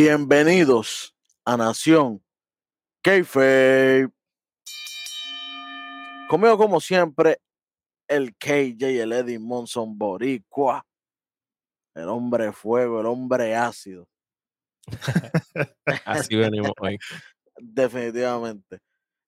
[0.00, 1.12] Bienvenidos
[1.44, 2.22] a Nación
[3.02, 4.08] Keife.
[6.28, 7.40] Conmigo, como siempre,
[8.06, 10.86] el KJ, el Eddie Monson Boricua,
[11.96, 14.08] el hombre fuego, el hombre ácido.
[16.04, 16.96] Así venimos hoy.
[17.58, 18.78] Definitivamente.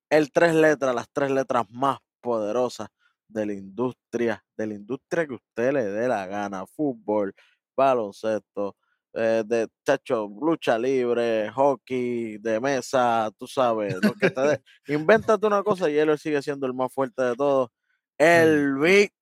[0.09, 2.87] El tres letras, las tres letras más poderosas
[3.27, 7.35] de la industria, de la industria que usted le dé la gana, fútbol,
[7.77, 8.77] baloncesto,
[9.13, 14.63] eh, de chacho, lucha libre, hockey, de mesa, tú sabes, lo que te dé.
[14.87, 17.71] Invéntate una cosa y él sigue siendo el más fuerte de todos.
[18.19, 19.13] El Big.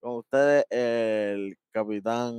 [0.00, 2.34] Con ustedes, el capitán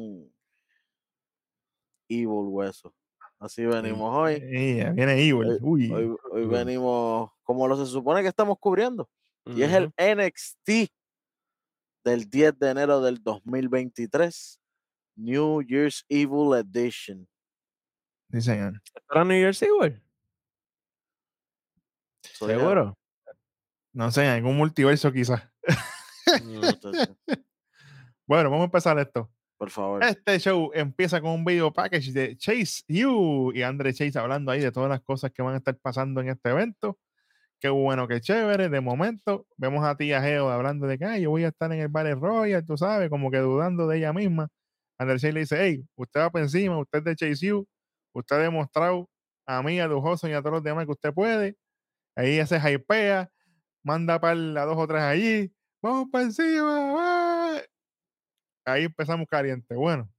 [2.09, 2.93] Evil Hueso.
[3.39, 4.39] Así venimos hoy.
[4.39, 5.57] Yeah, viene Evil.
[5.61, 5.91] Uy.
[5.91, 9.09] Hoy, hoy venimos como lo se supone que estamos cubriendo.
[9.45, 10.91] Y es el NXT
[12.03, 14.60] del 10 de enero del 2023.
[15.15, 17.27] New Year's Evil Edition.
[18.31, 18.81] Sí, señor.
[19.07, 20.01] ¿Para New Year's Evil?
[22.23, 22.97] ¿Seguro?
[23.93, 25.43] No sé, en algún multiverso quizás.
[28.27, 29.29] Bueno, vamos a empezar esto.
[29.57, 30.01] Por favor.
[30.03, 34.61] Este show empieza con un video package de Chase You y Andre Chase hablando ahí
[34.61, 36.97] de todas las cosas que van a estar pasando en este evento.
[37.59, 38.69] Qué bueno, qué chévere.
[38.69, 41.79] De momento, vemos a tía Geo hablando de que "Ay, yo voy a estar en
[41.81, 44.47] el Battle Royale, tú sabes, como que dudando de ella misma.
[45.07, 47.67] Chase le dice: Hey, usted va por encima, usted es de Chase You,
[48.13, 49.09] usted ha demostrado
[49.47, 51.57] a mí, a Lujoso y a todos los demás que usted puede.
[52.15, 53.31] Ahí se hypea,
[53.83, 55.53] manda para a dos o tres allí.
[55.81, 56.93] Vamos para encima.
[56.97, 57.61] ¡ah!
[58.65, 59.75] Ahí empezamos caliente.
[59.75, 60.09] Bueno,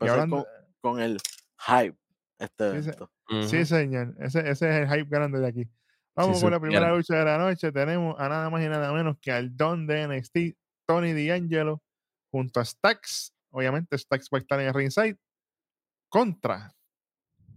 [0.00, 0.46] hablando,
[0.80, 1.18] con, con el
[1.66, 1.96] hype.
[2.38, 3.10] Este Sí, se- evento.
[3.48, 4.14] Sí, señor.
[4.20, 5.68] Ese, ese es el hype grande de aquí.
[6.14, 7.72] Vamos con la primera lucha de la noche.
[7.72, 11.82] Tenemos a nada más y nada menos que al Don de NXT, Tony D'Angelo,
[12.30, 13.32] junto a Stax.
[13.50, 15.16] Obviamente, Stax va a estar en el ringside.
[16.08, 16.72] Contra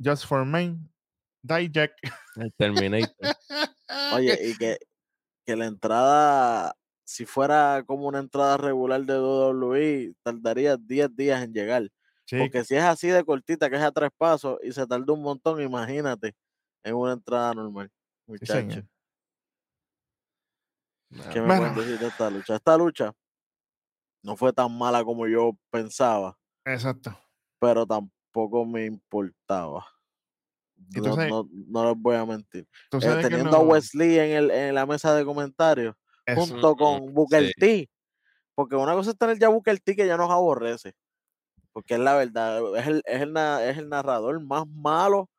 [0.04, 0.90] Just for Men,
[1.44, 1.94] Dijak.
[2.36, 3.16] El Terminator.
[4.14, 4.78] Oye, y que,
[5.46, 11.54] que la entrada, si fuera como una entrada regular de WWE, tardaría 10 días en
[11.54, 11.88] llegar.
[12.38, 15.22] Porque si es así de cortita, que es a tres pasos y se tarda un
[15.22, 16.34] montón, imagínate
[16.84, 17.90] en una entrada normal.
[17.90, 18.86] sí, Muchacho, señor.
[21.34, 21.74] ¿qué me Bueno.
[21.74, 22.56] pueden decir de esta lucha?
[22.56, 23.14] Esta lucha
[24.24, 27.18] no fue tan mala como yo pensaba, Exacto.
[27.60, 29.86] pero tampoco me importaba.
[30.96, 32.68] No, no, no les voy a mentir.
[32.92, 35.96] Eh, teniendo a Wesley en, el, en la mesa de comentarios,
[36.26, 37.54] eso, junto con Booker sí.
[37.60, 37.90] T.
[38.56, 40.94] Porque una cosa es tener ya Booker T que ya nos aborrece.
[41.72, 45.30] Porque es la verdad, es el, es el, es el narrador más malo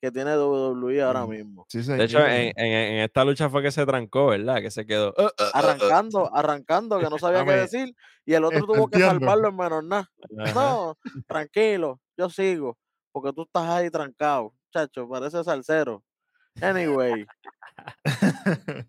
[0.00, 1.66] que tiene WWE ahora mismo.
[1.68, 4.60] sí, De hecho, en, en- en esta lucha fue que se trancó, ¿verdad?
[4.60, 5.12] Que se quedó.
[5.18, 5.50] "Uh, uh, uh, uh".
[5.54, 7.94] Arrancando, arrancando, que no sabía qué decir.
[8.24, 10.10] Y el otro tuvo que salvarlo en menos nada.
[10.54, 12.78] No, tranquilo, yo sigo.
[13.10, 14.52] Porque tú estás ahí trancado.
[14.72, 16.04] Chacho, parece salsero.
[16.60, 17.24] Anyway,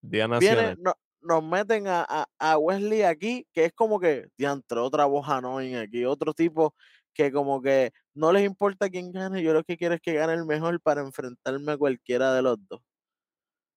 [0.00, 0.78] Día viene, Nacional.
[0.80, 5.28] no- nos meten a, a- a Wesley aquí, que es como que, diantre, otra voz
[5.28, 6.74] annoying aquí, otro tipo
[7.18, 10.34] que como que no les importa quién gane, yo lo que quiero es que gane
[10.34, 12.80] el mejor para enfrentarme a cualquiera de los dos.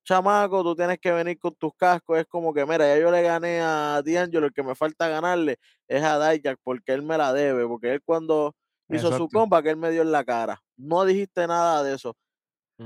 [0.04, 3.24] Chamaco, tú tienes que venir con tus cascos, es como que, mira, ya yo le
[3.24, 5.58] gané a D'Angelo, el que me falta ganarle
[5.88, 8.56] es a Dijak, porque él me la debe, porque él cuando
[8.90, 10.62] hizo su compa, que él me dio en la cara.
[10.78, 12.16] No dijiste nada de eso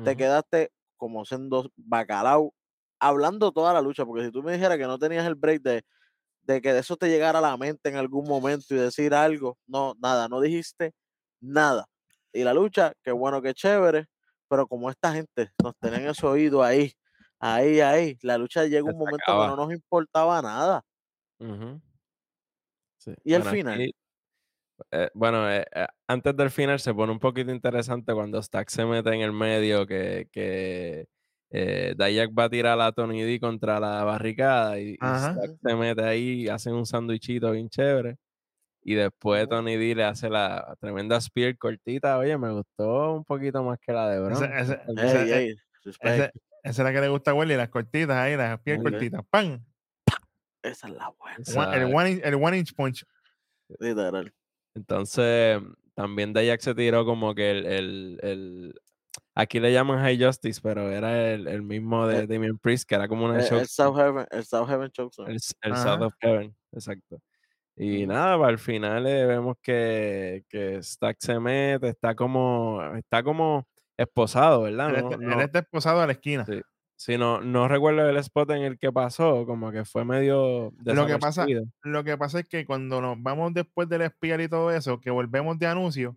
[0.03, 2.53] te quedaste como siendo bacalao
[2.99, 5.83] hablando toda la lucha, porque si tú me dijeras que no tenías el break de,
[6.45, 9.57] de que de eso te llegara a la mente en algún momento y decir algo,
[9.67, 10.93] no, nada, no dijiste
[11.41, 11.85] nada.
[12.33, 14.05] Y la lucha, qué bueno, qué chévere,
[14.47, 16.91] pero como esta gente nos tenían ese oído ahí,
[17.39, 20.81] ahí, ahí, la lucha llega un momento que no nos importaba nada.
[22.97, 23.13] Sí.
[23.23, 23.75] Y el final.
[23.75, 23.91] aquí,
[24.91, 28.85] eh, bueno, eh, eh, antes del final se pone un poquito interesante cuando Stack se
[28.85, 31.07] mete en el medio, que, que
[31.49, 34.97] eh, Dayak va a tirar a Tony D contra la barricada y,
[35.61, 38.17] se mete ahí, hacen un sándwichito bien chévere.
[38.83, 39.49] Y después.
[39.49, 42.19] Tony D le hace la tremenda spear cortita.
[42.19, 44.43] Oye, me gustó un poquito más que la de Bron.
[44.43, 46.31] Eh,
[46.63, 48.89] esa es la que le gusta a Welly, las cortitas ahí, las pies Ok.
[48.89, 49.21] cortitas.
[49.29, 49.63] ¡Pam!
[50.63, 53.05] esa es la buena, el, one inch, el one inch punch.
[53.79, 54.33] literal.
[54.73, 55.61] Entonces,
[55.93, 58.81] también Dayak se tiró como que el, el, el-
[59.37, 62.95] Aquí le llaman High Justice, pero era el, el mismo de El- Damien Priest, que
[62.95, 63.59] era como una El, show.
[63.59, 65.27] el South Heaven, el South Heaven Chokeslam.
[65.27, 67.21] El, el South of Heaven, exacto.
[67.75, 68.13] Y Ujú.
[68.13, 73.67] nada, para al final eh, vemos que, que Stack se mete, está como, está como
[73.97, 74.89] esposado, ¿verdad?
[74.95, 76.45] Él, No, está- él no, está esposado a la esquina.
[76.45, 76.61] sí.
[76.97, 81.05] Sí, no, no recuerdo el spot en el que pasó, como que fue medio Lo
[81.05, 81.45] que pasa-.
[81.83, 85.09] Lo que pasa es que cuando nos vamos después del espiar y todo eso, que
[85.11, 86.15] volvemos de anuncio,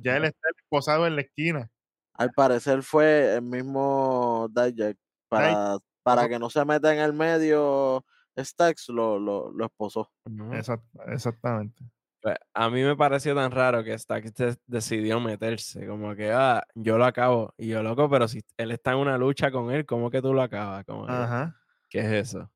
[0.00, 1.68] Ya él está posado en la esquina.
[2.14, 4.96] Al parecer fue el mismo Dijak.
[5.28, 8.04] Para, para que no se meta en el medio,
[8.38, 10.10] Stacks lo, lo, lo esposó.
[10.52, 11.82] Exact- exactamente.
[12.22, 16.62] Pues, a mí me pareció tan raro que Stacks de- decidió meterse, como que, ah,
[16.74, 17.52] yo lo acabo.
[17.58, 20.32] Y yo, loco, pero si él está en una lucha con él, ¿cómo que tú
[20.32, 20.84] lo acabas?
[20.84, 21.56] Como que, Ajá.
[21.90, 22.50] ¿Qué es eso?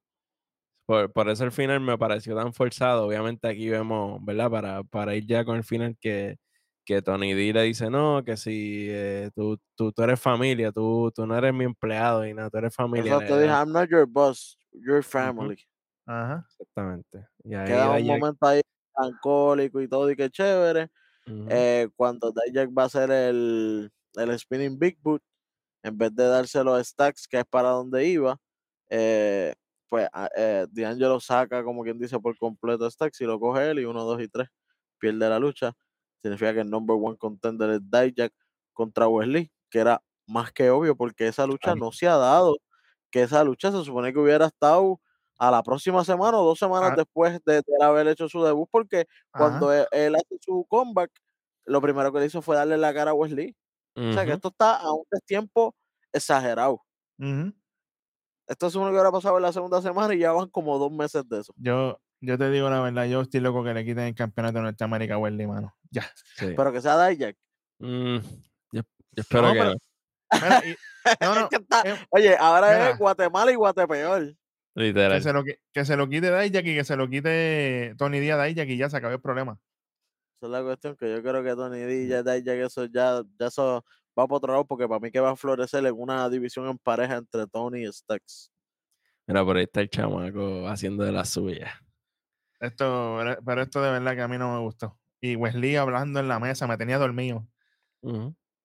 [0.86, 3.06] Por, por eso el final me pareció tan forzado.
[3.06, 4.50] Obviamente aquí vemos, ¿verdad?
[4.50, 6.38] Para, para ir ya con el final que,
[6.88, 11.12] que Tony D le dice, no, que si eh, tú, tú, tú eres familia, tú,
[11.14, 13.12] tú no eres mi empleado y nada, tú eres familia.
[13.12, 15.56] Eso le te da- dije, I'm not your boss, your family.
[16.06, 16.46] Ajá.
[16.50, 17.26] Exactamente.
[17.44, 18.62] Y ahí Queda un momento ahí
[18.98, 20.90] melancólico y todo, y que chévere.
[21.26, 21.46] Ujú.
[21.50, 25.22] eh, cuando Dijak va a hacer el, el spinning big boot,
[25.82, 28.38] en vez de dárselo a Stacks, que es para donde iba,
[28.90, 29.54] eh,
[29.88, 33.70] pues a- eh, D'Angelo saca, como quien dice, por completo a Stacks y lo coge
[33.70, 34.48] él y uno, dos y tres
[34.98, 35.72] pierde la lucha.
[36.22, 38.32] Significa que el number one contender es Dijak
[38.72, 42.56] contra Wesley, que era más que obvio porque esa lucha no se ha dado,
[43.10, 45.00] que esa lucha se supone que hubiera estado
[45.38, 46.96] a la próxima semana o dos semanas Ah.
[46.96, 49.82] después de, haber hecho su debut, porque cuando Ajá.
[49.82, 51.10] él, él hace su comeback,
[51.64, 53.56] lo primero que le hizo fue darle la cara a Wesley.
[53.94, 55.74] O sea que esto está a un tiempo
[56.12, 56.82] exagerado.
[58.46, 60.92] Esto es uno que hubiera pasado en la segunda semana y ya van como dos
[60.92, 61.52] meses de eso.
[61.56, 64.64] Yo, yo te digo la verdad, yo estoy loco que le quiten el campeonato de
[64.64, 65.74] Norteamérica a Wesley, mano.
[65.90, 66.02] Ya.
[66.36, 66.52] Sí.
[66.56, 67.36] Pero que sea Dijak.
[67.78, 68.16] Mm,
[68.72, 68.82] yo, yo
[69.16, 69.78] espero No, que pero- no.
[70.30, 70.76] Mira, y-
[71.22, 72.90] no, no, Es que está- eh, Oye, ahora mira.
[72.90, 74.26] es Guatemala y Guatepeor.
[74.26, 74.36] que,
[74.82, 75.22] Literal.
[75.22, 78.44] se lo, que se lo quite Dijak y que se lo quite Tony Díaz a
[78.44, 79.58] Dijak y ya se acabó el problema.
[80.40, 83.46] Esa es la cuestión que yo creo que Tony D ya Dijak eso ya, ya
[83.46, 83.84] eso
[84.18, 86.78] va para otro lado porque para mí que va a florecer en una división en
[86.78, 88.52] pareja entre Tony y Stacks.
[89.26, 91.80] Mira, por ahí está el chamaco haciendo de la suya.
[92.60, 94.98] Esto, pero- esto de verdad que a mí no me gustó.
[95.20, 97.46] Y Wesley hablando en la mesa me tenía dormido.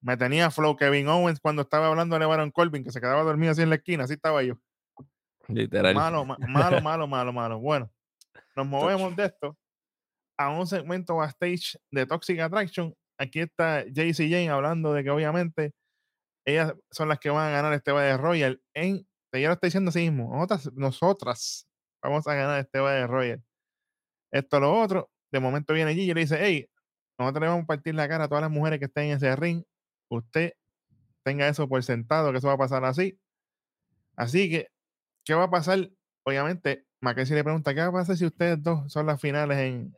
[0.02, 3.52] Me tenía flow Kevin Owens cuando estaba hablando de Baron Corbin, que se quedaba dormido
[3.52, 4.56] así en la esquina, así estaba yo.
[5.48, 5.94] Literal.
[5.96, 7.60] Malo, ma- malo, malo, malo, malo.
[7.60, 7.92] Bueno,
[8.56, 9.58] nos movemos de esto
[10.38, 12.94] a un segmento backstage de Toxic Attraction.
[13.18, 15.74] Aquí está JC Jane hablando de que obviamente
[16.46, 18.62] ellas son las que van a ganar este Battle Royal.
[18.74, 20.34] En, ella lo está diciendo así mismo.
[20.36, 21.68] Nosotras, nosotras
[22.04, 23.44] vamos a ganar este Battle Royal.
[24.34, 25.12] Esto, lo otro.
[25.32, 26.68] De momento viene Gigi y le dice: Hey,
[27.20, 29.36] nosotros le vamos a partir la cara a todas las mujeres que estén en ese
[29.36, 29.64] ring.
[30.10, 30.54] Usted
[31.24, 33.20] tenga eso por sentado, que eso va a pasar así.
[34.16, 34.72] Así que,
[35.24, 35.90] ¿qué va a pasar?
[36.24, 39.96] Obviamente, Mackenzie le pregunta: ¿Qué va a pasar si ustedes dos son las finales en,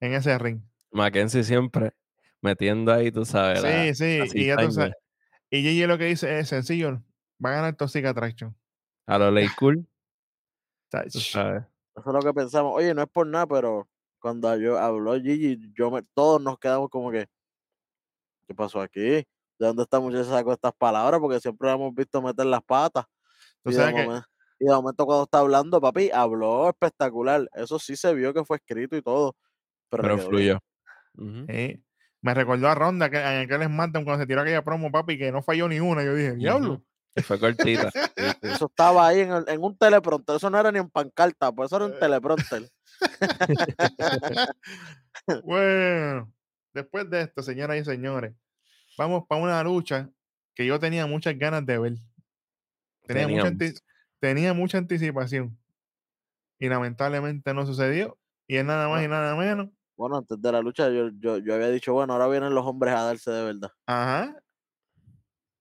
[0.00, 0.60] en ese ring?
[0.92, 1.92] Mackenzie siempre
[2.40, 3.62] metiendo ahí, tú sabes.
[3.62, 4.94] la- Sí, sí, la y ya tú sabes.
[5.50, 7.02] Y Gigi lo que dice es sencillo:
[7.44, 8.56] va a ganar Toxic Attraction.
[9.06, 9.88] A lo ley cool,
[11.12, 11.64] tú sabes.
[12.00, 12.72] Eso es lo que pensamos.
[12.74, 13.88] Oye, no es por nada, pero
[14.20, 17.26] cuando yo habló Gigi, yo me- todos nos quedamos como que,
[18.46, 19.00] ¿qué pasó aquí?
[19.00, 19.26] ¿De
[19.58, 21.20] dónde esta muchacha sacó estas palabras?
[21.20, 23.04] Porque siempre la hemos visto meter las patas.
[23.64, 24.24] Y de, sabes que momen-
[24.58, 27.48] y de momento cuando está hablando, papi, habló espectacular.
[27.54, 29.36] Eso sí se vio que fue escrito y todo.
[29.88, 30.58] Pero, Pero fluyó.
[31.48, 31.82] Sí.
[32.22, 35.32] Me recordó a Ronda que en aquel SmackDown cuando se tiró aquella promo, papi, que
[35.32, 36.04] no falló ni una.
[36.04, 36.74] Yo dije, diablo.
[36.74, 36.89] Y
[37.24, 37.90] fue cortita.
[38.42, 40.36] Eso estaba ahí en, el- en un teleprompter.
[40.36, 42.70] Eso no era ni en pancarta, pues eso era un teleprompter.
[45.44, 46.32] bueno,
[46.72, 48.34] después de esto, señoras y señores,
[48.96, 50.08] vamos para una lucha
[50.54, 51.92] que yo tenía muchas ganas de ver.
[53.06, 53.52] Tenía, mucha,
[54.20, 55.58] tenía mucha anticipación.
[56.58, 58.18] Y lamentablemente no sucedió.
[58.46, 59.68] Y es nada más y nada menos.
[59.96, 62.94] Bueno, antes de la lucha yo, yo, yo había dicho, bueno, ahora vienen los hombres
[62.94, 63.70] a darse de verdad.
[63.86, 64.34] Ajá.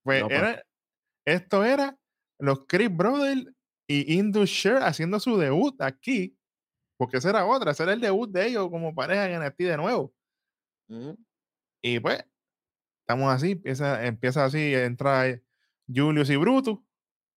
[0.03, 0.39] Pues No pasó.
[0.41, 0.63] era,
[1.33, 1.97] esto era
[2.39, 3.45] los Chris Brothers
[3.87, 6.37] y Indus Sher haciendo su debut aquí.
[6.97, 9.77] Porque esa era otra, ese era el debut de ellos como pareja en NXT de
[9.77, 10.13] nuevo.
[11.81, 12.25] Y pues,
[13.01, 15.39] estamos así, empieza, empieza así, entra
[15.87, 16.79] Julius y Brutus,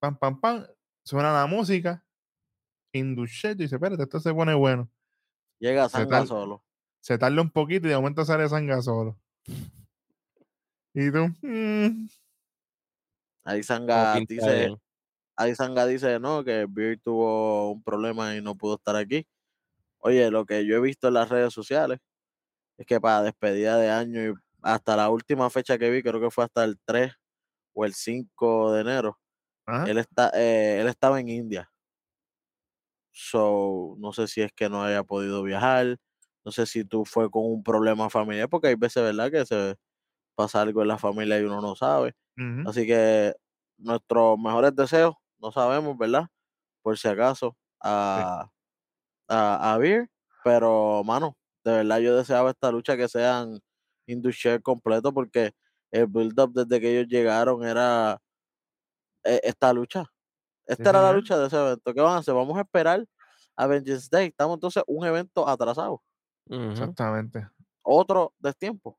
[0.00, 0.66] pam, pam, pam,
[1.04, 2.04] suena la música,
[2.92, 4.90] Indushet dice, espérate, esto se pone bueno.
[5.58, 6.64] Llega ¿Qué Sanga solo.
[7.00, 9.18] Se tarda un poquito y de momento sale Sanga solo.
[10.94, 12.06] Y tú, mm,
[13.44, 14.72] Ahí Sanga dice,
[15.36, 19.26] ahí Sanga dice, no, que Beer tuvo un problema y no pudo estar aquí.
[19.98, 22.00] Oye, lo que yo he visto en las redes sociales
[22.78, 26.30] es que para despedida de año y hasta la última fecha que vi, creo que
[26.30, 27.14] fue hasta el 3
[27.74, 29.20] o el 5 de enero,
[29.84, 31.70] él, está, eh, él estaba en India.
[33.14, 35.98] So, no sé si es que no haya podido viajar,
[36.44, 39.76] no sé si tú fue con un problema familiar, porque hay veces, ¿verdad?, que se
[40.36, 42.14] pasa algo en la familia y uno no sabe.
[42.64, 43.34] Así que
[43.78, 46.26] nuestros mejores deseos, no sabemos, ¿verdad?
[46.82, 48.48] Por si acaso, a,
[49.28, 50.08] a, a Beer.
[50.44, 53.60] Pero, mano, de verdad yo deseaba esta lucha que sean
[54.06, 55.52] Indushare completo porque
[55.92, 58.18] el build-up desde que ellos llegaron era
[59.24, 60.06] eh, esta lucha.
[60.66, 61.94] Esta era la lucha de ese evento.
[61.94, 62.34] ¿Qué van a hacer?
[62.34, 63.04] Vamos a esperar
[63.56, 64.28] a Vengeance Day.
[64.28, 66.02] Estamos entonces un evento atrasado.
[66.70, 67.48] Exactamente.
[67.82, 68.98] Otro destiempo.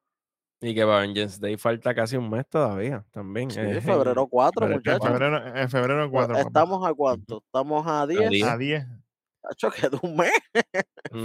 [0.66, 3.52] Y que para Vengeance Day falta casi un mes todavía también.
[3.52, 5.08] Sí, febrero 4, febrero En muchachos.
[5.10, 6.38] febrero, en febrero 4.
[6.38, 7.44] Estamos a cuánto?
[7.46, 8.30] Estamos a 10.
[8.30, 8.48] diez.
[8.48, 8.86] a 10.
[9.42, 10.32] Tacho, queda un mes.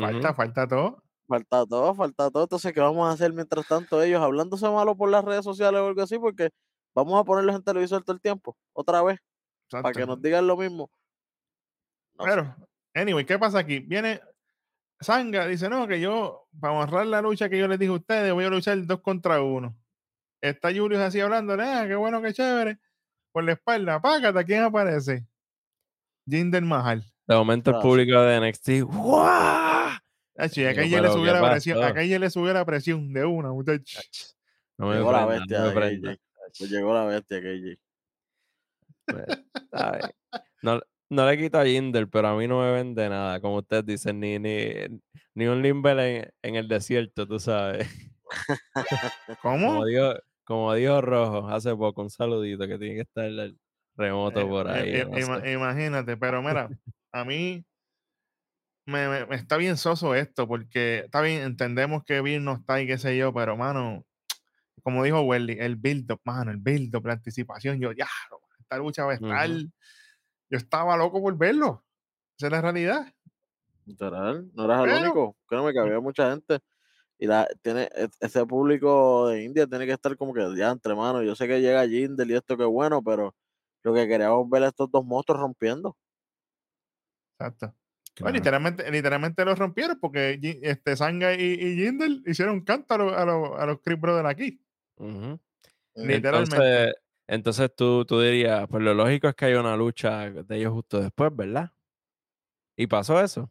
[0.00, 1.04] Falta, falta todo.
[1.28, 2.42] Falta todo, falta todo.
[2.42, 5.86] Entonces, ¿qué vamos a hacer mientras tanto ellos hablándose malo por las redes sociales o
[5.86, 6.18] algo así?
[6.18, 6.50] Porque
[6.92, 9.20] vamos a ponerlos en televisor todo el tiempo, otra vez,
[9.70, 10.90] para que nos digan lo mismo.
[12.18, 12.30] No sé.
[12.30, 12.56] Pero,
[12.92, 13.78] anyway, ¿qué pasa aquí?
[13.78, 14.20] Viene
[15.00, 18.32] Sanga, dice, no, que yo, para honrar la lucha que yo les dije a ustedes,
[18.32, 19.76] voy a luchar dos contra uno.
[20.40, 22.78] Está Julius así hablando, ah, qué bueno, qué chévere.
[23.32, 25.26] Por la espalda, págate, ¿quién aparece?
[26.26, 27.04] Jinder Mahal.
[27.26, 28.82] De momento el público de NXT.
[28.82, 29.98] ¡guau!
[30.36, 33.24] Achi, acá ya le subió ¿qué la presión, acá ya le subió la presión de
[33.24, 33.98] una, muchacho.
[33.98, 34.18] Ach,
[34.78, 36.00] No me Llegó la bestia no me.
[36.00, 36.20] KJ.
[36.58, 37.78] Pues llegó la bestia, KJ.
[39.06, 39.26] Pues.
[40.62, 43.86] No, no le quito a Jinder, pero a mí no me vende nada, como ustedes
[43.86, 44.72] dicen, ni, ni,
[45.34, 47.88] ni un Limber en, en el desierto, tú sabes.
[49.42, 49.66] ¿Cómo?
[49.68, 53.58] Como dijo, como dijo Rojo hace poco, un saludito que tiene que estar el
[53.96, 54.94] remoto Eh, por eh, ahí.
[54.94, 55.52] eh, no ima- sé.
[55.52, 56.68] imagínate, pero mira,
[57.12, 57.64] a mí
[58.86, 62.80] me, me- me está bien soso esto, porque está bien, entendemos que Bill no está
[62.80, 64.04] y qué sé yo, pero mano,
[64.82, 68.08] como dijo Welly, el build-up, mano, el build-up, la anticipación, yo ya,
[68.60, 69.50] esta lucha va a estar.
[70.50, 71.84] Yo estaba loco por verlo,
[72.38, 73.12] esa es la realidad.
[73.84, 75.36] Literal, no eras el único.
[75.46, 76.58] Créeme que había mucha gente.
[77.18, 81.22] Y la, tiene, e- ese público de India tiene que estar como que diantre, mano.
[81.22, 83.34] Yo sé que llega Jinder y esto que bueno, pero
[83.82, 85.96] lo que queríamos ver a estos dos monstruos rompiendo.
[87.38, 87.74] Exacto.
[88.20, 93.12] Bueno, literalmente, literalmente lo rompieron porque este Sanga y, y Jinder hicieron canto a, los-
[93.12, 94.60] a, los- a los Creep Brothers aquí.
[94.96, 95.38] Ujú.
[95.94, 96.56] Literalmente.
[96.56, 96.94] Entonces,
[97.28, 101.00] entonces tú, tú dirías, pues lo lógico es que haya una lucha de ellos justo
[101.00, 101.70] después, ¿verdad?
[102.74, 103.50] ¿Y pasó eso?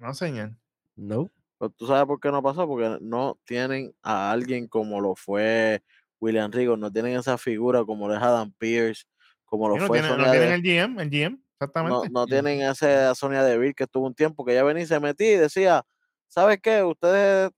[0.00, 0.52] No, señor.
[0.94, 1.28] No.
[1.58, 5.82] Pero tú sabes por qué no pasó, porque no tienen a alguien como lo fue
[6.20, 9.04] William Regal, no tienen esa figura como lo es Adam Pierce,
[9.44, 12.08] como lo no fue tienen, no Sonia tienen el GM, el GM, no, exactamente.
[12.10, 15.00] no tienen ese a Sonia Deville que estuvo un tiempo que ya venía y se
[15.00, 15.84] metía y decía,
[16.28, 16.84] ¿sabes qué?
[16.84, 17.50] Ustedes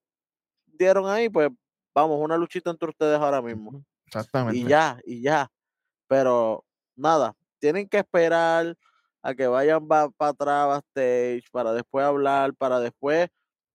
[0.65, 1.51] dieron ahí, pues
[1.93, 3.85] vamos, una luchita entre ustedes ahora mismo.
[4.15, 4.59] Exactamente.
[4.59, 5.49] Y ya, y ya.
[6.07, 6.65] Pero
[6.95, 8.77] nada, tienen que esperar
[9.21, 13.29] a que vayan para atrás backstage para después hablar, para después,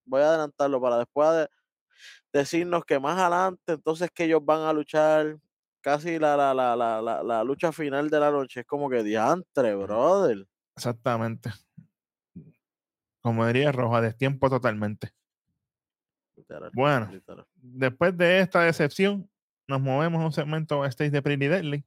[0.04, 1.48] voy a adelantarlo, para después de-
[2.32, 5.38] decirnos que más adelante, entonces que ellos van a luchar
[5.80, 8.60] casi la, la, la, la, la, la lucha final de la noche.
[8.60, 10.46] Es como que diantre, brother.
[10.76, 11.50] Exactamente.
[13.20, 15.10] Como diría Roja, destiempo totalmente.
[16.36, 17.46] Literal, Bueno, literal.
[17.56, 19.28] después de esta decepción,
[19.68, 21.84] nos movemos a un segmento backstage de Pretty Deadly,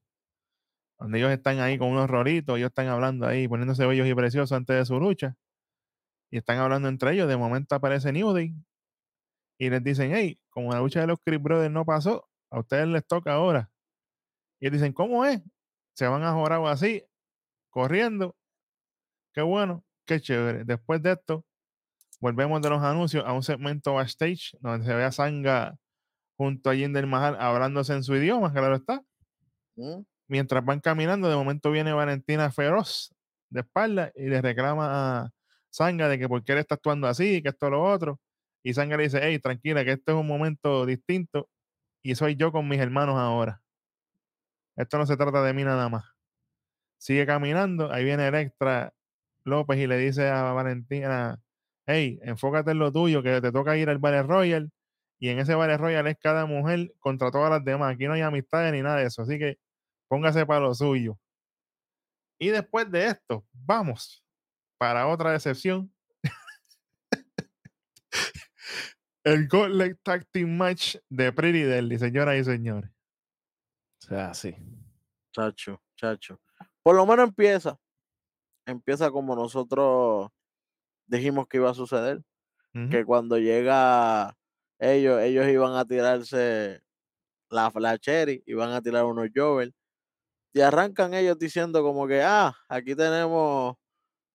[1.00, 4.52] donde ellos están ahí con unos roritos, ellos están hablando ahí, poniéndose bellos y preciosos
[4.52, 5.36] antes de su lucha,
[6.32, 7.28] y están hablando entre ellos.
[7.28, 8.54] De momento aparece New Day
[9.58, 12.88] y les dicen: Hey, como la lucha de los Creep Brothers no pasó, a ustedes
[12.88, 13.72] les toca ahora.
[14.60, 15.42] Y dicen: ¿Cómo es?
[15.96, 17.04] Se van a jorar así,
[17.70, 18.36] corriendo.
[19.34, 20.66] Qué bueno, qué chévere.
[20.66, 21.46] Después de esto,
[22.22, 25.78] volvemos de los anuncios a un segmento backstage donde se ve a Sanga
[26.42, 29.04] junto a Jinder Mahal hablándose en su idioma, claro está.
[29.76, 30.02] ¿Mm?
[30.28, 33.14] Mientras van caminando, de momento viene Valentina Feroz
[33.52, 34.88] de espalda y le reclama
[35.20, 35.30] a
[35.70, 38.20] Sanga de que por qué él está actuando así, que esto lo otro.
[38.64, 41.48] Y Sanga le dice, hey, tranquila, que este es un momento distinto
[42.02, 43.62] y soy yo con mis hermanos ahora.
[44.76, 46.06] Esto no se trata de mí nada más.
[46.98, 48.96] Sigue caminando, ahí viene Electra
[49.44, 51.40] López y le dice a Valentina,
[51.86, 54.72] hey, enfócate en lo tuyo, que te toca ir al Battle Royal.
[55.22, 57.94] Y en ese Battle Royal es cada mujer contra todas las demás.
[57.94, 59.22] Aquí no hay amistades ni nada de eso.
[59.22, 59.60] Así que
[60.08, 61.20] póngase para lo suyo.
[62.40, 64.26] Y después de esto, vamos
[64.80, 65.94] para otra decepción.
[69.24, 72.90] El Gauntlet Tag Team Match de Pretty Deadly, señoras y señores.
[74.04, 74.56] O sea, sí.
[75.34, 76.42] Chacho, chacho.
[76.82, 77.80] Por lo menos empieza.
[78.66, 80.32] Empieza como nosotros
[81.06, 82.24] dijimos que iba a suceder.
[82.90, 84.36] Que cuando llega
[84.82, 86.82] ellos, ellos iban a tirarse
[87.50, 89.74] la, la cherry, iban a tirar unos Jovel.
[90.54, 93.76] Y arrancan ellos diciendo como que, ah, aquí tenemos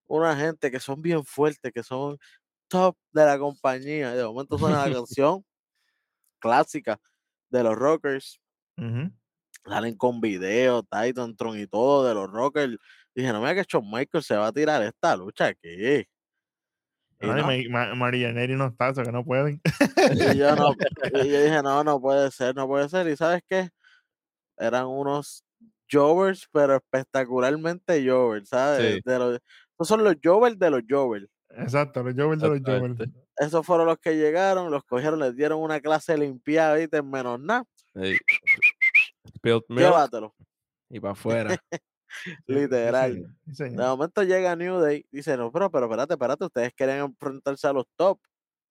[0.07, 2.17] una gente que son bien fuertes, que son
[2.69, 4.13] top de la compañía.
[4.15, 5.45] Y de momento suena la canción
[6.39, 6.99] clásica
[7.49, 8.39] de los Rockers.
[9.65, 12.77] Salen con video, Titan Tron y todo de los Rockers.
[13.13, 16.05] Dije, no mira que Shawn Michaels se va a tirar esta lucha aquí.
[17.19, 19.59] Y, Ay, no, no está, eso que no pueden.
[20.13, 20.73] y yo no,
[21.23, 23.07] y yo dije, no, no puede ser, no puede ser.
[23.07, 23.69] ¿Y sabes qué?
[24.57, 25.43] Eran unos
[25.91, 28.95] Jovers, pero espectacularmente Jovers, ¿sabes?
[28.95, 29.01] Sí.
[29.03, 31.27] De los, esos son los Jovers de los Jovers.
[31.49, 33.09] Exacto, los Jovers de los Jovers.
[33.37, 36.97] Esos fueron los que llegaron, los cogieron, les dieron una clase limpiada, ¿viste?
[36.97, 37.63] En menos nada.
[39.43, 40.35] Llévatelo,
[40.89, 41.57] y para afuera.
[42.47, 43.35] Sí, literal.
[43.53, 47.67] sí, De momento llega New Day, dice, no, pero, pero espérate, espérate, ustedes quieren enfrentarse
[47.67, 48.19] a los top.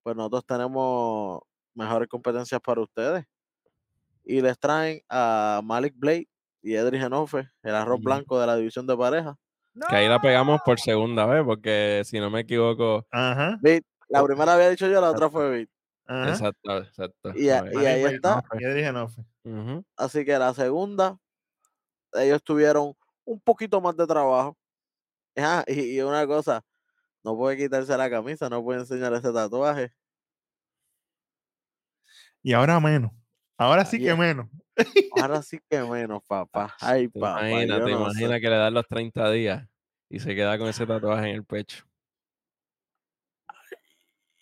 [0.02, 1.40] Pues nosotros tenemos
[1.74, 3.24] mejores competencias para ustedes.
[4.24, 6.28] Y les traen a Malik Blade
[6.62, 9.36] y Edric Genofe, el arroz blanco de la división de pareja.
[9.88, 13.06] Que ahí la pegamos por segunda vez, porque si no me equivoco.
[13.10, 15.68] Ajá, Beat, la primera había dicho yo, la otra fue Beat.
[16.06, 16.28] ajá.
[16.30, 17.32] Exacto, exacto.
[17.36, 18.42] Y, a- ahí está.
[18.42, 19.52] Fue.
[19.52, 19.84] Ujú.
[19.96, 21.18] Así que la segunda,
[22.14, 22.94] ellos tuvieron
[23.26, 24.56] un poquito más de trabajo.
[25.38, 26.64] Ah, y, y una cosa,
[27.24, 29.92] no puede quitarse la camisa, no puede enseñar ese tatuaje.
[32.42, 33.12] Y ahora menos.
[33.58, 34.48] Ahora sí que menos.
[35.20, 36.74] Ahora sí que menos, papá.
[36.80, 37.48] Ay, Te papá.
[37.50, 38.20] imaginas, yo te no sé.
[38.20, 39.68] imaginas que le dan los 30 días
[40.08, 41.84] y se queda con ese tatuaje en el pecho.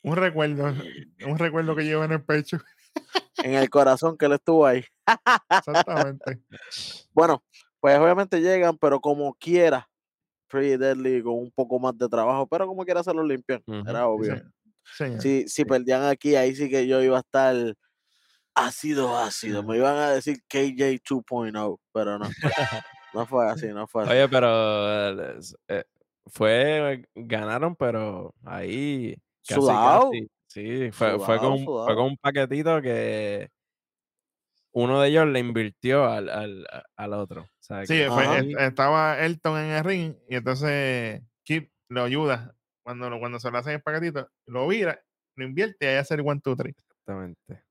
[0.02, 0.74] Un recuerdo.
[1.26, 2.58] Un recuerdo que lleva en el pecho.
[3.38, 4.84] En el corazón que él estuvo ahí.
[5.50, 6.40] Exactamente.
[7.14, 7.44] Bueno,
[7.84, 9.86] pues obviamente llegan, pero como quiera,
[10.48, 13.62] Pretty Deadly con un poco más de trabajo, pero como quiera se lo limpian.
[13.66, 14.42] Ujú, Era Sí, obvio.
[14.96, 15.20] Señor.
[15.20, 17.54] Si, si perdían aquí, ahí sí que yo iba a estar
[18.54, 19.62] ácido, ácido.
[19.64, 22.30] Me iban a decir KJ 2.0, pero no.
[23.12, 24.12] No fue así, no fue así.
[24.12, 25.38] Oye, pero
[25.68, 25.84] eh,
[26.28, 29.14] fue, ganaron, pero ahí
[29.46, 30.26] casi.
[30.46, 33.50] Sí, fue, fue, con, fue con un paquetito que
[34.74, 37.42] uno de ellos le invirtió al, al, al otro.
[37.42, 42.54] O sea, Sí, que fue- estaba Elton en el ring y entonces Kip lo ayuda
[42.82, 45.00] cuando, lo- cuando se lo hacen el paquetito, lo vira,
[45.36, 46.74] lo invierte y ahí hace el one, two, three.
[46.76, 47.62] Exactamente.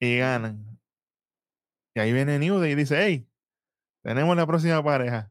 [0.00, 0.78] Y ganan.
[1.94, 3.28] Y ahí viene New Day y dice, hey,
[4.02, 5.30] tenemos la próxima pareja.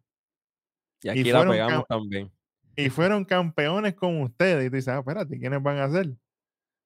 [1.01, 2.31] Y aquí la pegamos también.
[2.75, 4.65] Y fueron campeones con ustedes.
[4.65, 6.11] Y tú dices, ah, espérate, ¿quiénes van a ser?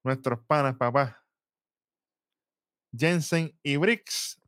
[0.04, 1.25] Nuestros panas, papá.
[2.98, 4.42] Jensen y Briggs.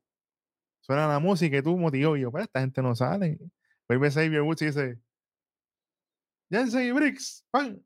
[0.81, 2.15] Suena la música y tú motivó.
[2.15, 3.37] Y yo, pero esta gente no sale.
[3.87, 4.99] Vuelve Xavier Woods y dice,
[6.49, 7.83] Jensen y Briggs, pan.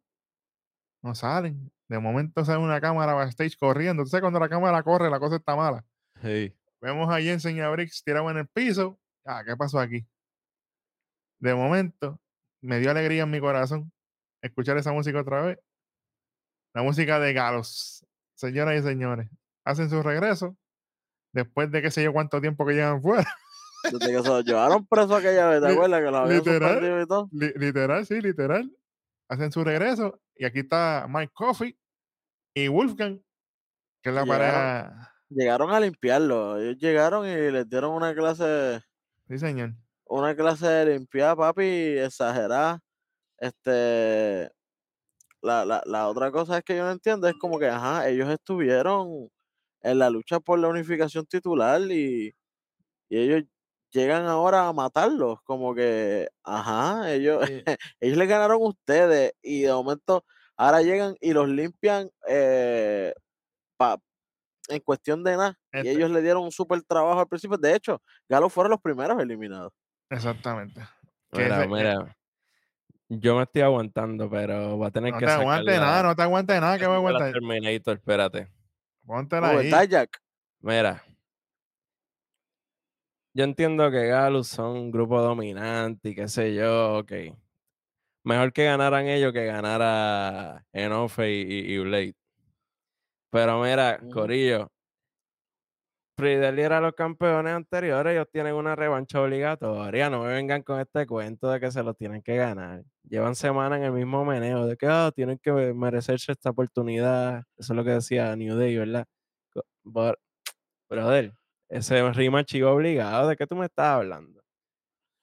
[1.04, 1.72] No salen.
[1.88, 4.06] De momento sale una cámara backstage corriendo.
[4.06, 5.86] Sabes cuando la cámara corre, la cosa está mala.
[6.22, 6.56] Sí.
[6.80, 9.00] Vemos a Jensen y a Briggs tirados en el piso.
[9.26, 10.06] Ah, ¿qué pasó aquí?
[11.40, 12.20] De momento,
[12.62, 13.92] me dio alegría en mi corazón
[14.42, 15.60] escuchar esa música otra vez.
[16.74, 18.06] La música de Galos.
[18.36, 19.30] Señoras y señores,
[19.66, 20.56] hacen su regreso
[21.34, 23.26] después de qué sé yo cuánto tiempo que llevan fuera.
[23.84, 26.02] Desde que se lo llevaron preso aquella vez, ¿te acuerdas?
[26.02, 27.02] Que literal.
[27.02, 27.30] y todo.
[27.32, 28.72] Li- literal, sí, literal.
[29.28, 30.20] Hacen su regreso.
[30.36, 31.76] Y aquí está Mike Coffey
[32.54, 33.20] y Wolfgang,
[34.04, 34.40] que es la Llegaron.
[34.52, 35.14] pareja.
[35.30, 36.60] Llegaron a limpiarlo.
[36.60, 38.82] Ellos llegaron y les dieron una clase,
[39.28, 39.74] Sí, señor.
[40.06, 41.64] una clase de limpieza, papi,
[41.98, 42.80] exagerada.
[43.40, 44.52] Este,
[45.42, 48.30] la, la, la otra cosa es que yo no entiendo, es como que, ajá, ellos
[48.30, 49.30] estuvieron
[49.82, 52.34] en la lucha por la unificación titular y,
[53.10, 53.44] y ellos
[53.92, 57.64] llegan ahora a matarlos, como que, ajá, ellos, Sí.
[58.00, 60.24] ellos le ganaron a ustedes y de momento
[60.56, 63.14] ahora llegan y los limpian eh,
[63.78, 64.00] pa-
[64.70, 65.58] en cuestión de nada.
[65.74, 67.58] Y Este- ellos le dieron un súper trabajo al principio.
[67.58, 69.74] De hecho, Galo fueron los primeros eliminados.
[70.10, 70.82] Exactamente.
[71.34, 72.18] Mira, mira.
[73.10, 76.04] Yo me estoy aguantando, pero voy a tener No que te sacar aguante la- nada,
[76.04, 77.34] no te aguante nada, que va a aguantar.
[77.34, 78.48] Terminator, espérate.
[79.12, 79.70] Póntela ahí.
[79.70, 80.22] ¿Verdad, Jack?
[80.62, 81.04] Mira.
[83.34, 87.12] Yo entiendo que Galus son un grupo dominante y qué sé yo, ok.
[88.24, 92.16] Mejor que ganaran ellos que ganara Enofe y, y- y Blade.
[93.32, 94.12] Pero mira, Ujú.
[94.12, 94.72] Corillo,
[96.22, 100.10] Prideli era los campeones anteriores, ellos tienen una revancha obligatoria.
[100.12, 102.84] No me vengan con este cuento de que se los tienen que ganar.
[103.10, 107.44] Llevan semanas en el mismo meneo de que "Ah, tienen que merecerse esta oportunidad.
[107.58, 109.06] Eso es lo que decía New Day, ¿verdad?
[109.84, 110.18] But-
[110.90, 111.34] brother,
[111.70, 113.30] ese rematch iba obligado.
[113.30, 114.42] ¿De qué tú me estás hablando?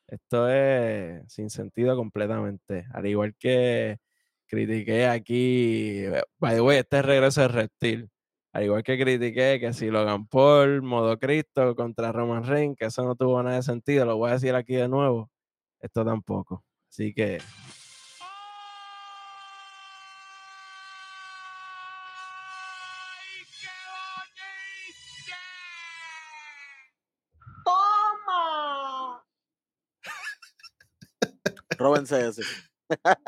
[0.09, 2.87] Esto es sin sentido completamente.
[2.95, 3.99] Al igual que
[4.47, 6.05] critiqué aquí,
[6.39, 8.11] by the way, este regreso de Reptil.
[8.59, 13.05] Al igual que critiqué que si Logan Paul, modo Cristo contra Roman Reigns, que eso
[13.05, 15.31] no tuvo nada de sentido, lo voy a decir aquí de nuevo.
[15.79, 16.65] Esto tampoco.
[16.91, 17.39] Así que
[31.79, 32.43] Róbense ese.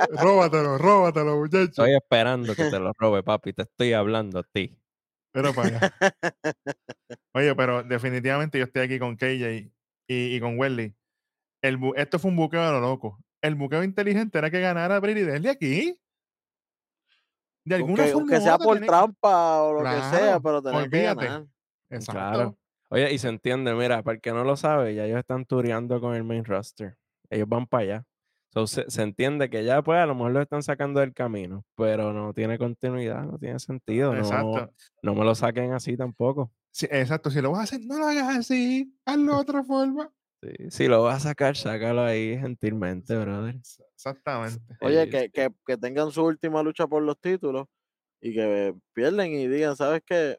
[0.08, 1.68] róbatelo, róbatelo, muchachos.
[1.68, 3.52] Estoy esperando que te lo robe, papi.
[3.52, 4.76] Te estoy hablando a ti.
[5.32, 5.94] Pero para allá.
[7.34, 9.72] Oye, pero definitivamente yo estoy aquí con KJ y,
[10.08, 10.94] y con Welly.
[11.62, 13.18] El, bu- esto fue un buqueo de lo loco.
[13.42, 15.98] El buqueo inteligente era que ganara Brady desde aquí.
[17.64, 20.88] De alguna Aunque, forma aunque sea por tiene- trampa o lo que sea, pero tenía
[20.88, 21.46] que ganar.
[21.90, 22.12] Exacto.
[22.12, 22.56] Claro.
[22.92, 26.00] Oye, y se entiende, mira, para el que no lo sabe, ya ellos están tureando
[26.00, 26.96] con el main roster.
[27.28, 28.04] Ellos van para allá.
[28.52, 31.64] So, se, se entiende que ya, pues, a lo mejor lo están sacando del camino,
[31.76, 34.12] pero no tiene continuidad, no tiene sentido.
[34.12, 34.72] No, Exacto.
[35.02, 36.52] no me lo saquen así tampoco.
[36.72, 37.30] Sí, exacto.
[37.30, 38.92] Si lo vas a hacer, no lo hagas así.
[39.04, 40.12] Hazlo de otra forma.
[40.42, 43.56] Sí, Si lo vas a sacar, sácalo ahí gentilmente, brother.
[43.94, 44.74] Exactamente.
[44.80, 47.66] Oye, que, que, que tengan su última lucha por los títulos
[48.20, 50.38] y que pierden y digan, ¿sabes qué?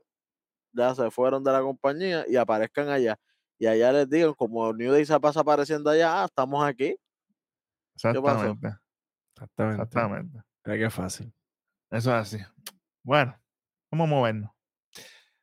[0.73, 3.17] Ya se fueron de la compañía y aparezcan allá.
[3.59, 6.95] Y allá les digan, como New Day se pasa apareciendo allá, ah, estamos aquí.
[7.95, 8.77] Exactamente.
[9.35, 9.83] Exactamente.
[9.83, 10.41] Exactamente.
[10.65, 11.33] Mira qué fácil.
[11.91, 12.37] Eso es así.
[13.03, 13.35] Bueno,
[13.91, 14.51] vamos a movernos.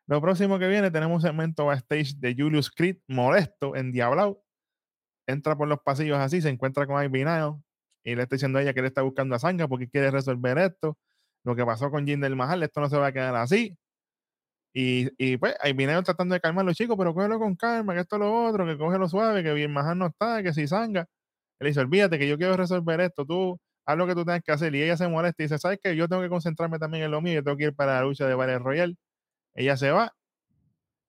[0.06, 4.42] Lo próximo que viene tenemos un segmento backstage de Julius Creed, molesto, endiablado.
[5.26, 7.62] Entra por los pasillos así, se encuentra con Ivy Nile
[8.02, 10.56] y le está diciendo a ella que él está buscando a Sanga porque quiere resolver
[10.56, 10.96] esto.
[11.44, 13.76] Lo que pasó con Jinder Mahal, esto no se va a quedar así.
[14.72, 17.92] Y, y pues Ivy Nile tratando de calmar a los chicos, pero cógelo con calma,
[17.92, 20.66] que esto es lo otro, que cógelo suave, que bien Mahal no está, que si
[20.66, 21.06] Sanga.
[21.58, 24.52] Él dice, olvídate que yo quiero resolver esto, tú haz lo que tú tengas que
[24.52, 24.74] hacer.
[24.74, 25.96] Y ella se molesta y dice, ¿sabes qué?
[25.96, 28.26] Yo tengo que concentrarme también en lo mío, yo tengo que ir para la lucha
[28.26, 28.96] de Battle Royale.
[29.54, 30.14] Ella se va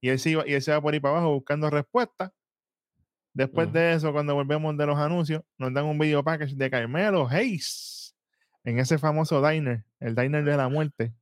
[0.01, 2.31] y él, se iba, y él se va por ahí para abajo buscando respuestas.
[3.33, 3.77] Después Ujú.
[3.77, 8.15] de eso, cuando volvemos de los anuncios, nos dan un video package de Carmelo Hayes
[8.63, 11.13] en ese famoso diner, el diner de la muerte.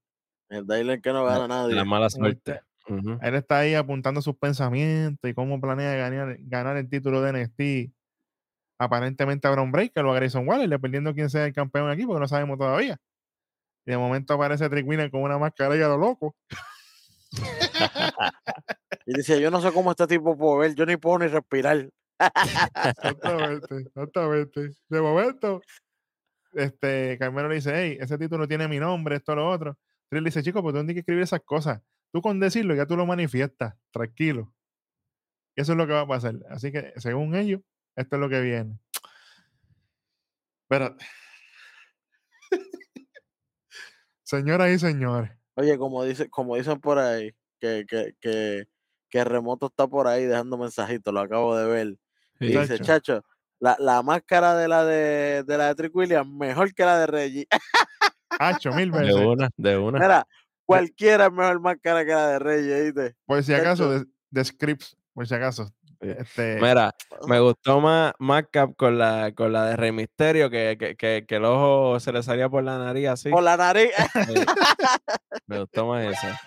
[0.49, 1.75] El Dailer que no gana nadie.
[1.75, 2.61] La mala suerte.
[2.87, 3.19] Ujú.
[3.21, 7.93] Él está ahí apuntando sus pensamientos y cómo planea ganar, ganar el título de NXT.
[8.79, 12.19] Aparentemente a Bron Breaker o a Grayson Waller, dependiendo quién sea el campeón aquí, porque
[12.19, 12.97] no sabemos todavía.
[13.85, 16.35] Y de momento aparece Trick Winner con una máscara y a lo loco.
[19.09, 21.89] Y dice, yo no sé cómo este tipo puede ver, yo ni puedo ni respirar.
[22.19, 24.71] Exactamente, exactamente.
[24.89, 25.61] De momento,
[26.53, 29.77] este, Carmelo le dice, hey, ese título tiene mi nombre, esto, lo otro.
[30.09, 31.81] Trill le dice, chico, pues tú tienes que escribir esas cosas.
[32.11, 34.53] Tú con decirlo ya tú lo manifiestas, tranquilo.
[35.55, 36.35] Eso es lo que va a pasar.
[36.49, 37.61] Así que, según ellos,
[37.97, 38.79] esto es lo que viene.
[40.63, 41.05] Espérate.
[44.23, 45.31] Señoras y señores.
[45.55, 48.67] Oye, como dice, como dicen por ahí, que, que, que,
[49.09, 51.87] que Remoto está por ahí dejando mensajitos, lo acabo de ver.
[52.39, 52.57] Y Sí.
[52.57, 52.83] dice, Chacho.
[52.85, 53.25] chacho,
[53.59, 57.07] la, la máscara de la de, de la de Trick Williams mejor que la de
[57.07, 57.47] Reggie.
[58.39, 59.15] Hacho, mil De veces.
[59.15, 59.99] una, de una.
[59.99, 60.27] Mira,
[60.65, 63.15] cualquiera es mejor máscara que la de Reggie, ¿viste?
[63.25, 65.73] Por si acaso, de, de scripts, por si acaso.
[65.99, 66.93] Este, Mira,
[67.27, 71.25] me gustó más, más Cap con la, con la de Rey Misterio, que, que, que,
[71.27, 73.29] que el ojo se le salía por la nariz así.
[73.29, 73.91] Por la nariz.
[74.25, 74.33] Sí.
[75.47, 76.39] Me gustó más esa.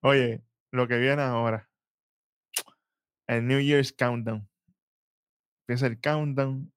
[0.00, 1.68] Oye, lo que viene ahora.
[3.26, 4.48] El New Year's Countdown.
[5.62, 6.72] Empieza el countdown.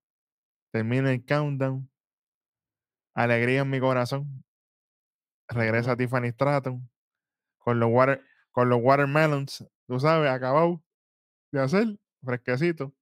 [0.71, 1.89] Termina el countdown.
[3.13, 4.43] Alegría en mi corazón.
[5.49, 6.89] Regresa Tiffany Stratton.
[7.57, 9.65] Con los, water, con los watermelons.
[9.87, 10.84] Tú sabes, acabado
[11.51, 11.99] de hacer.
[12.23, 12.93] Fresquecito.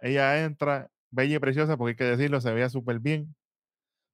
[0.00, 3.34] Ella entra, bella y preciosa, porque hay que decirlo, se veía súper bien.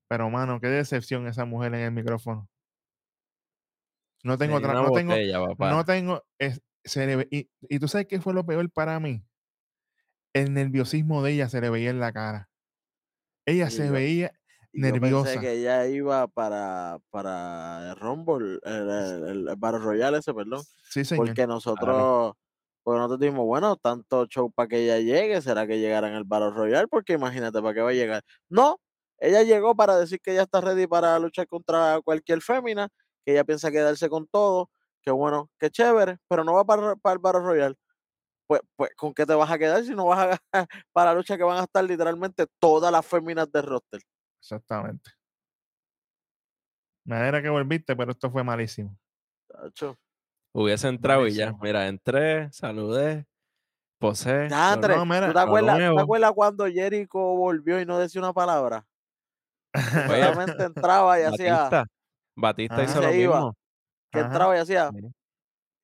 [0.08, 2.48] Pero, mano, qué decepción esa mujer en el micrófono.
[4.22, 5.14] No tengo otra, no tengo,
[5.48, 5.70] papá.
[5.70, 6.24] no tengo.
[6.38, 9.22] es- se le y, y tú sabes qué fue lo peor para mí.
[10.34, 12.50] El nerviosismo de ella se le veía en la cara.
[13.46, 14.32] Ella se yo- veía
[14.72, 15.24] Yo nerviosa.
[15.32, 20.62] pensé que ella iba para, para el Rumble, el, el, el- Royale ese, perdón.
[20.90, 21.26] Sí, señor.
[21.26, 22.34] Porque nosotros,
[22.84, 26.24] porque nosotros dijimos, bueno, tanto show para que ella llegue, ¿será que llegará en el
[26.24, 26.88] Battle Royale?
[26.88, 28.22] Porque imagínate, ¿para qué va a llegar?
[28.50, 28.78] No,
[29.18, 32.88] ella llegó para decir que ella está ready para luchar contra cualquier fémina,
[33.24, 34.70] que ella piensa quedarse con todo,
[35.02, 37.76] que bueno, que chévere, pero no va para, para el Battle Royale.
[38.46, 41.36] Pues, pues, ¿con qué te vas a quedar si no vas a para la lucha
[41.38, 44.02] que van a estar literalmente todas las féminas del roster?
[44.40, 45.10] Exactamente.
[47.06, 48.96] Me alegra que volviste, pero esto fue malísimo.
[49.48, 49.96] Tacho.
[50.56, 51.52] Hubiese entrado y ya.
[51.60, 53.26] Mira, entré, saludé,
[53.98, 54.48] posé.
[54.48, 56.00] No, mira, ¿tú te acuerdas, ¿tú te nuevo.
[56.00, 58.86] acuerdas cuando Jericho volvió y no decía una palabra?
[59.74, 61.84] Solamente entraba y hacía, Batista.
[62.36, 62.84] Batista Ajá.
[62.84, 63.36] hizo Se lo iba.
[63.36, 63.56] mismo.
[64.12, 64.28] que Ajá.
[64.28, 64.90] entraba y hacía,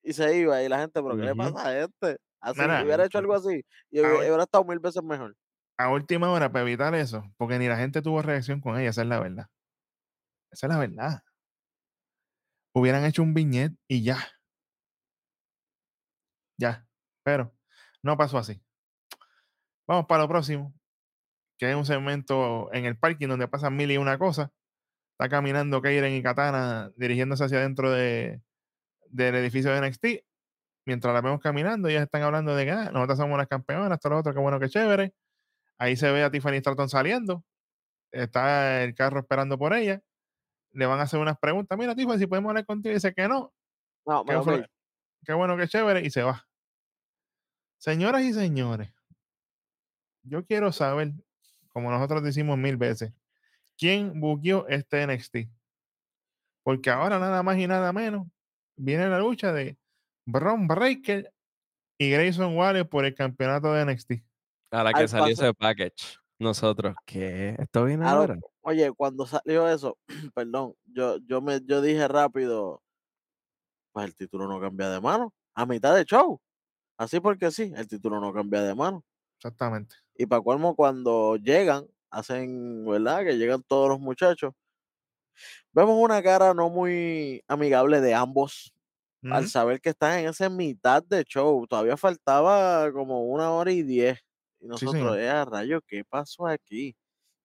[0.05, 2.17] y se iba, y la gente, ¿pero qué le pasa a este?
[2.41, 5.35] Así, Mira, hubiera hecho algo así, y hubiera estado mil veces mejor.
[5.79, 9.03] A última hora, para evitar eso, porque ni la gente tuvo reacción con ella, esa
[9.03, 9.47] es la verdad.
[10.53, 11.23] Esa es la verdad.
[12.73, 14.19] Hubieran hecho un viñet y ya.
[16.61, 16.87] Ya.
[17.25, 17.53] Pero
[18.03, 18.63] no pasó así.
[19.89, 20.75] Vamos para lo próximo.
[21.59, 24.51] que es un segmento en el parking donde pasan mil y una cosas.
[25.13, 28.43] Está caminando Keiren y Katana dirigiéndose hacia adentro de,
[29.07, 30.07] del edificio de NXT.
[30.87, 34.15] Mientras la vemos caminando, ellas están hablando de que ah, nosotros somos las campeonas, todo
[34.15, 35.13] lo otro, qué bueno, qué chévere.
[35.79, 37.45] Ahí se ve a Tiffany Stratton saliendo.
[38.13, 40.01] Está el carro esperando por ella.
[40.73, 41.79] Le van a hacer unas preguntas.
[41.79, 42.95] Mira, Tiffany, si podemos hablar contigo.
[42.95, 43.53] dice que no.
[44.07, 44.67] No, Qué, voy.
[45.25, 46.01] qué bueno, qué chévere.
[46.05, 46.47] Y se va.
[47.85, 48.93] Señoras y señores,
[50.23, 51.13] yo quiero saber,
[51.69, 53.11] como nosotros decimos mil veces,
[53.79, 55.49] quién buqueó este NXT.
[56.63, 58.27] Porque ahora nada más y nada menos
[58.77, 59.79] viene la lucha de
[60.27, 61.33] Braun Breaker
[61.99, 64.13] y Grayson Waller por el campeonato de NXT.
[64.73, 66.19] A la que Al salió paso- ese package.
[66.39, 67.57] Nosotros, ¿qué?
[67.59, 68.39] ¿Esto viene A lo- ahora?
[68.61, 69.97] Oye, cuando salió eso,
[70.35, 72.83] perdón, yo, yo me yo dije rápido,
[73.93, 75.33] pues el título no cambia de mano.
[75.55, 76.39] A mitad de show.
[77.01, 79.05] Así porque sí, el título no cambia de mano.
[79.39, 79.97] Exactamente.
[80.15, 83.25] Y para colmo, cuando llegan, hacen, ¿verdad?
[83.25, 84.53] Que llegan todos los muchachos.
[85.73, 88.73] Vemos una cara no muy amigable de ambos
[89.29, 91.67] al saber que están en esa mitad de show.
[91.69, 94.21] Todavía faltaba como una hora y diez.
[94.61, 95.19] Y nosotros, señor.
[95.19, 96.97] eh, rayo, ¿qué pasó aquí?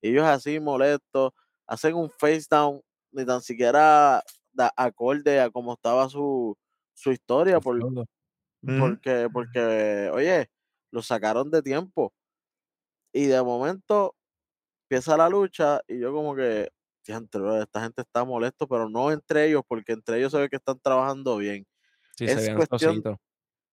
[0.02, 1.32] Ellos así molestos,
[1.68, 6.58] hacen un face down, ni tan siquiera da acorde a cómo estaba su,
[6.96, 7.88] su historia, por,
[8.74, 10.50] Porque, porque, oye,
[10.92, 12.14] lo sacaron de tiempo.
[13.14, 14.16] Y de momento
[14.84, 16.70] empieza la lucha y yo como que,
[17.06, 20.50] "Diantre, bro, esta gente está molesto, pero no entre ellos, porque entre ellos se ve
[20.50, 21.66] que están trabajando bien.
[22.18, 23.04] Sí, Es se cuestión-.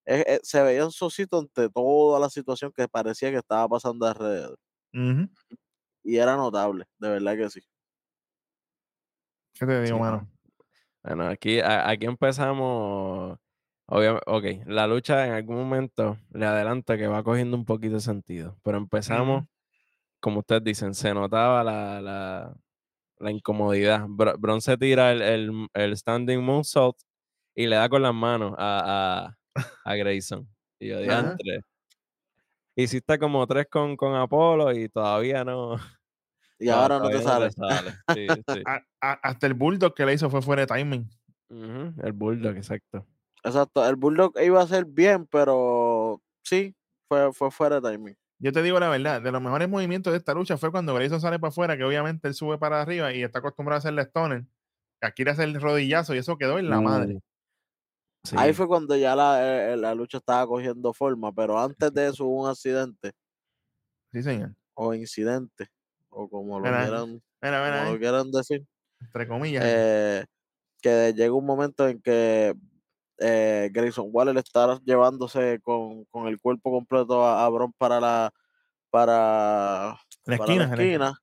[0.07, 4.59] Es- es- se veían sositos ante toda la situación que parecía que estaba pasando alrededor.
[6.05, 7.61] Y era notable, de verdad que sí.
[9.55, 10.23] ¿Qué te digo, Sí, mano?
[10.23, 10.31] no.
[11.05, 13.39] Bueno, aquí, a- aquí empezamos.
[13.95, 18.01] Obviamente, ok, la lucha en algún momento le adelanto que va cogiendo un poquito de
[18.01, 18.57] sentido.
[18.63, 19.45] Pero empezamos,
[20.19, 22.55] como ustedes dicen, se notaba la, la,
[23.19, 24.07] la incomodidad.
[24.09, 26.97] Bron se tira el, el, el standing moonsault
[27.55, 30.49] y le da con las manos a, a, a Grayson.
[30.81, 31.05] Y yo, Ajá.
[31.05, 31.61] diantre.
[32.75, 35.77] Hiciste como tres con, con Apolo y todavía no.
[36.59, 37.51] Y ahora no te sale.
[37.51, 37.93] sale.
[38.15, 38.63] Sí, sí.
[38.67, 41.07] A- a- hasta el bulldog que le hizo fue fuera de timing.
[41.51, 43.07] El Bulldog, exacto.
[43.45, 46.75] Exacto, el Bulldog iba a ser bien, pero sí,
[47.09, 48.17] fue, fue fuera de timing.
[48.39, 51.21] Yo te digo la verdad, de los mejores movimientos de esta lucha fue cuando Grayson
[51.21, 54.45] sale para afuera, que obviamente él sube para arriba y está acostumbrado a hacerle stoner.
[55.01, 57.19] Aquí le hace el rodillazo y eso quedó en la madre.
[58.25, 58.37] Sí.
[58.37, 62.25] Ahí fue cuando ya la, eh, la lucha estaba cogiendo forma, pero antes de eso
[62.27, 63.13] hubo un accidente
[64.13, 64.55] Sí, señor.
[64.75, 65.69] o incidente,
[66.11, 68.65] o como lo Mira, quieran, Mira, mira, como lo quieran decir.
[69.01, 69.65] entre comillas.
[69.67, 70.25] eh,
[70.83, 72.55] que llega un momento en que
[73.23, 78.33] eh, Grayson Waller está llevándose con, con el cuerpo completo a, a Bron para la
[78.91, 80.67] para, la esquina.
[80.67, 81.15] la la- esquina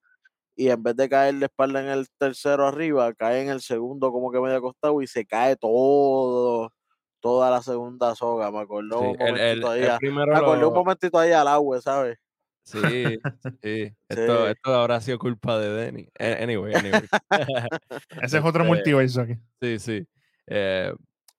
[0.55, 4.11] y en vez de caer de espalda en el tercero arriba, cae en el segundo
[4.11, 6.73] como que medio acostado y se cae todo,
[7.21, 8.51] toda la segunda soga.
[8.51, 11.47] Me acordó Sí, un el, el- momentito ahí, el me acordé un momentito ahí al
[11.47, 12.17] agua, ¿sabes?
[12.65, 12.77] Sí,
[13.63, 13.93] sí.
[14.09, 14.51] Esto, Sí.
[14.51, 16.09] esto habrá sido culpa de Denny.
[16.19, 17.07] A- Anyway, anyway.
[18.21, 19.35] Ese es otro Este, multiverso aquí.
[19.61, 20.07] Sí, sí.
[20.47, 20.93] Eh,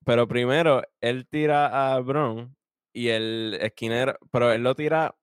[0.04, 2.56] pero primero, él tira a Bron
[2.92, 5.16] y el esquinero, pero él lo tira,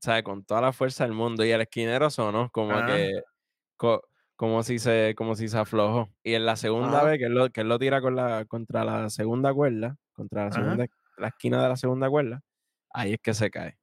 [0.00, 0.22] ¿sabes?
[0.24, 1.44] Con toda la fuerza del mundo.
[1.44, 3.22] Y el esquinero sonó como que,
[3.76, 4.02] co-
[4.36, 6.10] como si se, como si se aflojó.
[6.24, 8.84] Y en la segunda vez que él lo, que él lo tira con la, contra
[8.84, 10.86] la segunda cuerda, contra la segunda,
[11.18, 12.42] la esquina de la segunda cuerda,
[12.90, 13.78] ahí es que se cae.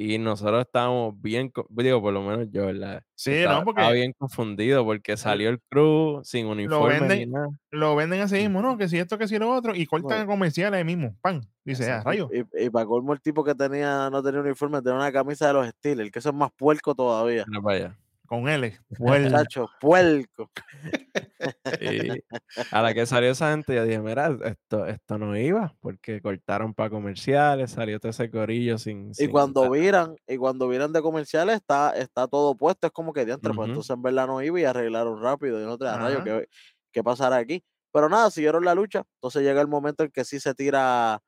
[0.00, 3.02] Y nosotros estábamos bien, digo, por lo menos yo, ¿verdad?
[3.16, 7.30] Sí, estaba, no, estaba porque bien confundido porque salió el crew sin uniforme ni venden-
[7.32, 7.48] nada.
[7.72, 8.78] lo venden así mismo, ¿no?
[8.78, 10.22] Que si esto, que si lo otro, y cortan No.
[10.22, 11.16] a comerciales ahí mismo.
[11.20, 11.40] Pan.
[11.64, 12.30] Dice, ah, rayo.
[12.32, 15.52] Y, y para colmo el tipo que tenía, no tenía uniforme, tenía una camisa de
[15.54, 17.44] los Steelers, que eso es más puerco todavía.
[17.60, 17.98] Para allá.
[18.28, 18.78] Con L.
[19.30, 20.50] Chacho, puerco.
[21.80, 22.22] Y
[22.72, 26.74] a la que salió esa gente, yo dije, mira, esto, esto no iba, porque cortaron
[26.74, 29.10] para comerciales, salió todo ese corillo sin...
[29.12, 29.72] Y sin cuando nada.
[29.72, 33.70] viran, y cuando viran de comerciales, está, está todo puesto, es como que diantre, pues
[33.70, 35.62] entonces en verdad no iba y arreglaron rápido.
[35.62, 36.22] Y no te da rayo.
[36.22, 36.48] ¿qué,
[36.92, 37.64] qué pasará aquí?
[37.92, 39.04] Pero nada, siguieron la lucha.
[39.14, 41.22] Entonces llega el momento en que sí se tira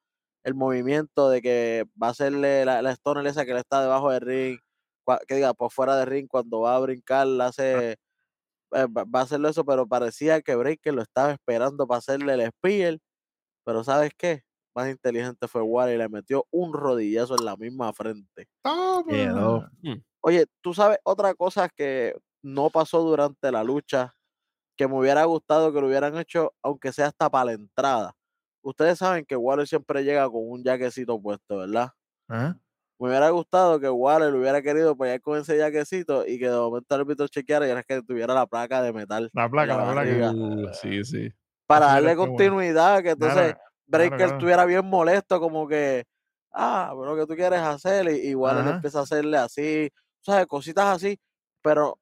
[0.45, 4.11] el movimiento de que va a hacerle la, la stoner esa que le está debajo
[4.11, 4.59] del ring,
[5.27, 7.93] que diga, por fuera del ring, cuando va a brincar, la hace,
[8.73, 12.49] eh, va a hacerlo eso, pero parecía que Breaker lo estaba esperando para hacerle el
[12.53, 12.99] spear.
[13.65, 14.43] Pero ¿sabes qué?
[14.75, 18.49] Más inteligente fue Waller y le metió un rodillazo en la misma frente.
[19.09, 19.61] Quedó.
[19.61, 19.73] Toma.
[19.83, 20.03] Mm.
[20.23, 24.15] Oye, tú sabes otra cosa que no pasó durante la lucha,
[24.77, 28.15] que me hubiera gustado que lo hubieran hecho, aunque sea hasta para la entrada.
[28.63, 31.91] Ustedes saben que Waller siempre llega con un jaquecito puesto, ¿verdad?
[32.29, 32.59] Ajá.
[33.01, 36.95] Me hubiera gustado que Waller hubiera querido pelear con ese jaquecito y que de momento
[36.95, 39.31] el árbitro chequeara y era que tuviera la placa de metal.
[39.33, 40.31] La placa, la la placa.
[40.33, 41.31] Uh, sí, sí.
[41.67, 42.33] Para darle bueno.
[42.33, 44.33] continuidad, que entonces Claro, Breaker claro.
[44.35, 46.05] estuviera bien molesto, como que,
[46.53, 48.77] ah, pero que tú quieres hacer, y igual él Ajá.
[48.77, 49.89] empieza a hacerle así,
[50.21, 50.47] ¿sabes?
[50.47, 51.19] Cositas así,
[51.63, 51.99] pero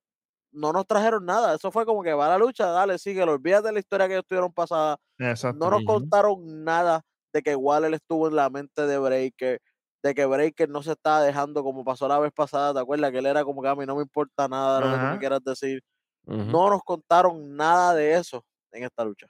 [0.50, 1.54] no nos trajeron nada.
[1.54, 4.14] Eso fue como que va a la lucha, dale, síguelo, olvídate de la historia que
[4.14, 4.98] ellos tuvieron pasada.
[5.18, 5.64] Exacto.
[5.64, 9.60] No nos contaron nada de que Waller estuvo en la mente de Breaker,
[10.02, 13.10] de que Breaker no se estaba dejando como pasó la vez pasada, ¿te acuerdas?
[13.10, 15.18] Que él era como que a mí no me importa nada de lo que me
[15.18, 15.82] quieras decir.
[16.24, 19.26] No nos contaron nada de eso en esta lucha.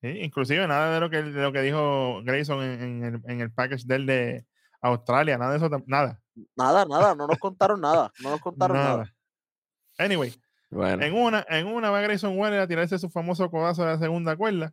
[0.00, 3.40] Sí, inclusive nada de lo que, de lo que dijo Grayson en, en el, en
[3.42, 4.46] el package del de
[4.80, 6.18] Australia, nada de eso, nada.
[6.56, 8.96] Nada, nada, no nos contaron nada, no nos contaron nada.
[8.96, 9.14] Nada.
[9.98, 10.34] Anyway,
[10.70, 13.98] Bueno, en una, en una va Grayson Waller a tirarse su famoso codazo de la
[13.98, 14.72] segunda cuerda.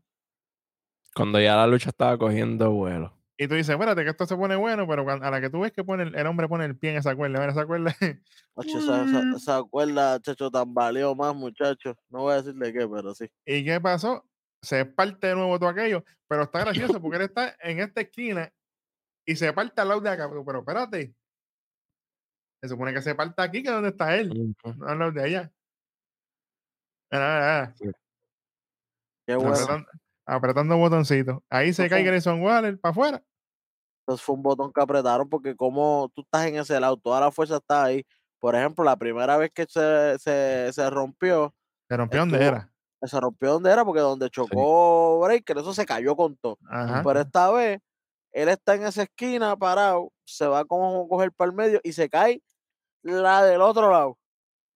[1.14, 3.17] cuando ya la lucha estaba cogiendo vuelo.
[3.40, 5.72] Y tú dices, espérate, que esto se pone bueno, pero a la que tú ves
[5.72, 7.96] que pone el, el hombre pone el pie en esa cuerda, mira esa cuerda.
[8.56, 11.96] Macho, esa, esa, esa cuerda, chacho, tambaleó más, muchachos.
[12.10, 13.30] No voy a decirle qué, pero sí.
[13.46, 14.26] ¿Y qué pasó?
[14.64, 18.52] Se parte de nuevo todo aquello, pero está gracioso porque él está en esta esquina
[19.24, 20.28] y se parte al lado de acá.
[20.28, 21.14] Pero, pero espérate.
[22.60, 25.24] Se supone que se parte aquí, que es donde está él, no al lado de
[25.24, 25.52] allá.
[27.12, 27.94] Mira, mira, mira,
[29.28, 29.54] Qué bueno.
[29.54, 29.90] apretando,
[30.26, 31.44] apretando botoncitos.
[31.50, 33.24] Ahí se cae Grayson Waller para afuera.
[34.08, 37.30] Entonces fue un botón que apretaron porque como tú estás en ese lado, toda la
[37.30, 38.06] fuerza está ahí.
[38.40, 41.54] Por ejemplo, la primera vez que se, se, se rompió,
[41.90, 42.72] Se rompió donde Estuvo- era.
[43.04, 46.58] se rompió donde era porque donde chocó Breaker, eso se cayó con todo.
[46.70, 47.02] Ajá.
[47.04, 47.82] Pero esta vez,
[48.32, 51.92] él está en esa esquina parado, se va como a coger para el medio y
[51.92, 52.42] se cae
[53.04, 54.18] la del otro lado.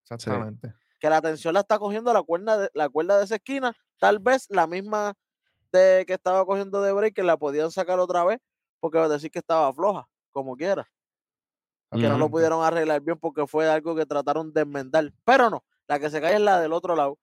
[0.03, 0.73] Exactamente.
[0.99, 4.19] Que la tensión la está cogiendo la cuerda de, la cuerda de esa esquina, tal
[4.19, 5.13] vez la misma
[5.71, 8.39] de que estaba cogiendo de Breaker la podían sacar otra vez
[8.81, 10.91] porque decir que estaba floja, como quiera.
[11.91, 15.13] Que no lo pudieron arreglar bien porque fue algo que trataron de enmendar.
[15.25, 17.19] Pero no, la que se cae es la del otro lado.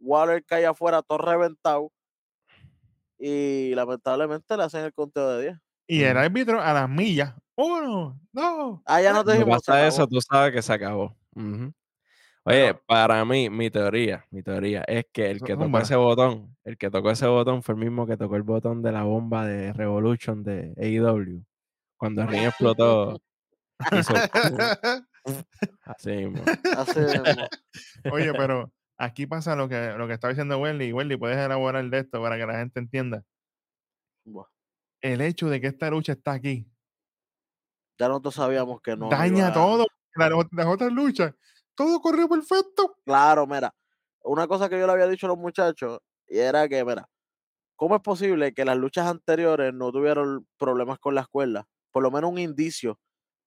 [0.00, 1.92] Waller cae afuera, todo reventado.
[3.18, 5.58] Y lamentablemente le hacen el conteo de 10.
[5.88, 7.34] Y el árbitro a las millas.
[7.54, 8.80] Uno, dos.
[8.86, 9.58] Ah, ya no te dijimos.
[9.58, 11.14] pasa eso, tú sabes que se acabó.
[11.34, 11.72] Ujú.
[12.44, 16.56] Oye, Pero- para mí, mi teoría, mi teoría es que el que tocó ese botón,
[16.64, 19.44] el que tocó ese botón fue el mismo que tocó el botón de la bomba
[19.46, 21.44] de Revolution de AEW.
[21.98, 23.20] Cuando el ring explotó,
[23.92, 24.14] hizo
[25.84, 26.42] así mismo.
[26.76, 27.48] Así mismo.
[28.12, 30.92] Oye, pero aquí pasa lo que, lo que estaba diciendo Welly.
[30.92, 33.24] Welly, puedes elaborar de esto para que la gente entienda.
[34.24, 34.46] Buah,
[35.02, 36.66] El hecho de que esta lucha está aquí
[37.98, 39.08] Ya nosotros sabíamos que no.
[39.08, 39.86] daña iba- todo.
[40.14, 41.32] Las otras luchas,
[41.78, 42.96] todo corrió perfecto.
[43.04, 43.72] Claro, mira.
[44.24, 47.08] Una cosa que yo le había dicho a los muchachos, y era que, mira,
[47.76, 51.64] ¿cómo es posible que las luchas anteriores no tuvieron problemas con las cuerdas?
[51.92, 52.98] Por lo menos un indicio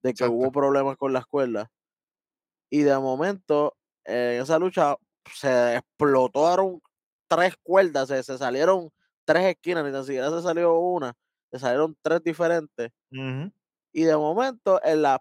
[0.01, 1.67] de que hubo problemas con las cuerdas.
[2.69, 4.95] Y de momento, en esa lucha
[5.35, 6.81] se explotaron
[7.27, 8.89] tres cuerdas, se, se salieron
[9.25, 11.13] tres esquinas, ni tan siquiera se salió una,
[11.51, 12.91] se salieron tres diferentes.
[13.11, 15.19] Y de momento, en las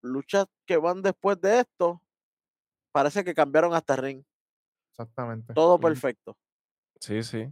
[0.00, 2.00] luchas que van después de esto,
[2.92, 4.22] parece que cambiaron hasta ring.
[4.90, 5.54] Exactamente.
[5.54, 6.36] Todo perfecto.
[7.00, 7.48] Sí, sí.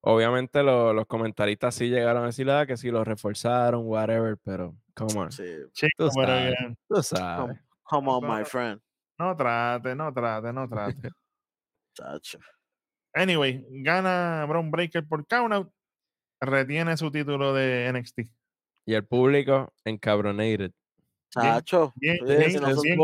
[0.00, 4.74] Obviamente lo- los comentaristas sí llegaron a decir ah, que sí lo reforzaron, whatever, pero
[4.94, 5.44] come on, Sí.
[5.72, 6.54] Chico, tú sabes,
[6.88, 7.60] tú sabes.
[7.84, 8.44] Come on, my No.
[8.44, 8.80] friend.
[9.18, 10.96] no trate, no trate, no trate.
[11.94, 12.38] Chacho.
[13.14, 15.70] Anyway, gana Braun Breaker por countout.
[16.40, 18.22] Retiene su título de NXT.
[18.86, 20.72] Y el público encabronated,
[21.30, 21.92] Chacho.
[21.94, 22.98] Bien, bien, si no bien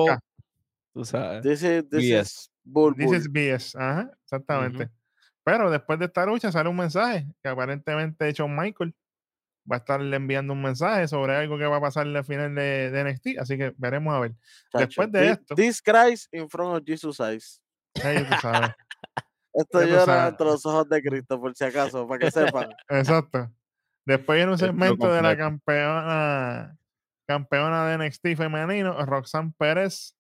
[0.93, 1.43] tú sabes.
[1.43, 2.21] This is, this BS.
[2.21, 3.77] is bull, This is BS.
[3.77, 4.91] Ajá, exactamente.
[5.45, 8.95] Pero después de esta lucha sale un mensaje que aparentemente Shawn Michael
[9.71, 12.91] va a estarle enviando un mensaje sobre algo que va a pasar al final de,
[12.91, 13.39] de NXT.
[13.39, 14.35] Así que veremos a ver.
[14.73, 17.63] Chacho, después de esto- This Christ in front of Jesus eyes.
[17.95, 18.71] Ya tú sabes.
[19.55, 22.69] Esto llora entre los ojos de Cristo, por si acaso, para que sepan.
[22.89, 23.51] Exacto.
[24.07, 26.79] Después viene un segmento de la campeona
[27.27, 30.15] campeona de NXT femenino, Roxanne Pérez.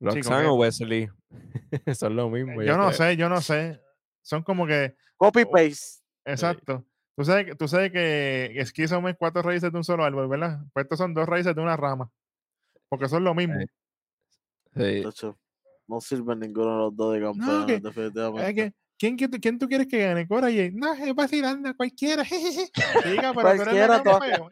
[0.00, 1.08] Roxanne que- o Wesley,
[1.94, 2.62] son lo mismo.
[2.62, 2.92] Yo no creo.
[2.92, 3.80] sé, yo no sé.
[4.22, 6.02] Son como que, Copy paste.
[6.24, 6.84] exacto.
[7.16, 10.60] Tú sabes, que- tú sabes que esquizo es cuatro raíces de un solo árbol, ¿verdad?
[10.72, 12.10] Pues estos son dos raíces de una rama.
[12.88, 13.54] Porque son lo mismo.
[14.76, 15.02] Sí.
[15.88, 18.48] No sirven ninguno de los dos de campeones, que- definitivamente.
[18.48, 20.28] Es que, ¿quién, quién, tú- quién tú quieres que gane?
[20.28, 22.22] Cora y No, es vacilando, cualquiera.
[23.04, 23.58] Diga, todas-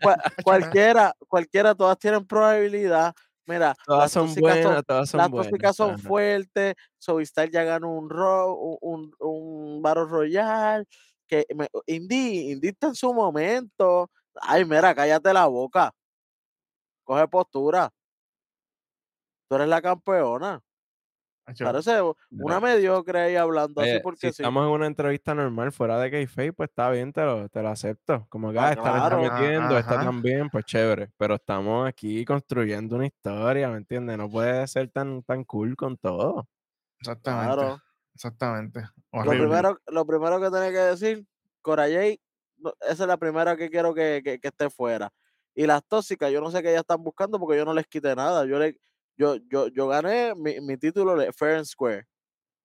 [0.44, 3.14] cualquiera, cualquiera, todas tienen probabilidad.
[3.46, 5.52] Mira, Todas las son tóxicas son, buenas, todas son las buenas.
[5.52, 5.98] tóxicas son ajá.
[5.98, 6.74] fuertes.
[6.98, 10.84] Sovistar ya ganó un ro, un, un, un Battle Royale.
[11.28, 14.10] Que me, Indy, Indy está en su momento.
[14.40, 15.92] Ay, mira, cállate la boca.
[17.04, 17.90] coge postura.
[19.48, 20.62] Tú eres la campeona.
[21.58, 24.42] Parece una mediocre ahí hablando así si porque sí.
[24.42, 27.68] estamos en una entrevista normal fuera de Kayfabe, pues está bien, te lo, te lo
[27.68, 28.26] acepto.
[28.28, 29.22] Como que Ah, ah, esta le está claro.
[29.22, 30.04] metiendo, esta Ajá.
[30.04, 31.10] también, pues chévere.
[31.16, 34.18] Pero estamos aquí construyendo una historia, ¿me entiendes?
[34.18, 36.48] No puede ser tan, tan cool con todo.
[37.00, 37.54] Exactamente.
[37.54, 37.80] Claro.
[38.14, 38.80] Exactamente.
[39.12, 41.26] Lo primero, lo primero que tenía que decir,
[41.62, 42.18] Cora Jade,
[42.58, 45.12] no, esa es la primera que quiero que, que- que esté fuera.
[45.54, 48.16] Y las tóxicas, yo no sé qué ellas están buscando porque yo no les quité
[48.16, 48.44] nada.
[48.46, 48.78] Yo le,
[49.16, 52.06] yo, yo, yo gané mi, mi título de Fair and Square.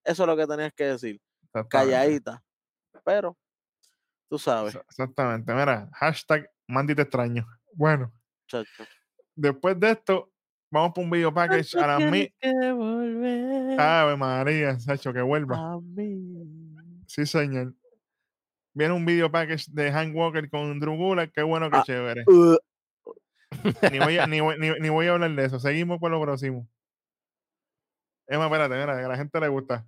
[0.04, 1.22] Eso es lo que tenías que decir.
[1.70, 2.44] Calladita.
[3.06, 3.38] Pero,
[4.30, 5.54] tú sabes, Exa- Exactamente.
[5.54, 7.46] Mira, hashtag Mandy te extraño.
[7.74, 8.12] Bueno,
[8.48, 8.84] chacho.
[9.36, 10.32] después de esto,
[10.72, 15.74] vamos por un video package a que volver Ave María, Sacho, que vuelva.
[15.74, 16.74] a mí.
[17.08, 17.74] Sí, señor.
[18.74, 21.32] Viene un video package de Hank Walker con Drew Gulak.
[21.34, 21.84] Qué bueno, qué Ah.
[21.86, 22.24] chévere.
[22.28, 22.56] Uh,
[23.92, 25.60] Ni voy, a, ni, voy, ni- ni voy a hablar de eso.
[25.60, 26.68] Seguimos por lo próximo.
[28.28, 29.86] Emma, espérate, mira, que a la gente le gusta.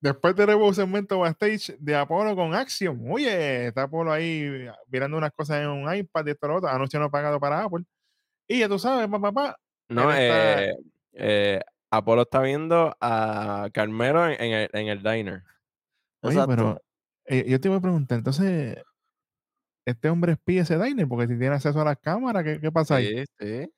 [0.00, 3.00] Después tenemos un segmento backstage de Apolo con Action.
[3.10, 6.68] Oye, está Apolo ahí mirando unas cosas en un iPad y esto y lo otro.
[6.68, 7.84] Anuncio no pagado para Apple.
[8.46, 9.56] Y ya tú sabes, papá, papá.
[9.88, 10.76] No, está- eh,
[11.14, 11.60] eh,
[11.90, 15.42] Apolo está viendo a Carmelo en, en el, en el diner.
[16.22, 16.48] Oye, Exacto.
[16.50, 16.82] pero
[17.24, 18.76] eh, yo te voy a preguntar, entonces,
[19.88, 21.06] ¿este hombre espía ese diner?
[21.08, 23.24] Porque si tiene acceso a las cámaras, ¿qué, qué pasa ahí?
[23.24, 23.72] Sí, sí.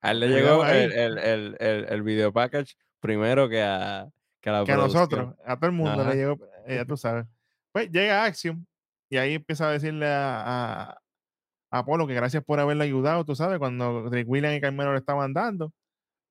[0.00, 4.08] A él le llegó el, el, el, el, el video package primero que a,
[4.40, 6.10] que a la que a nosotros, a todo el mundo Ajá.
[6.10, 7.26] le llegó, eh, ya tú sabes.
[7.72, 8.66] Pues llega Action
[9.10, 10.90] y ahí empieza a decirle a, a,
[11.70, 14.98] a Apolo que gracias por haberle ayudado, tú sabes, cuando Rick William y Carmelo le
[14.98, 15.72] estaban dando.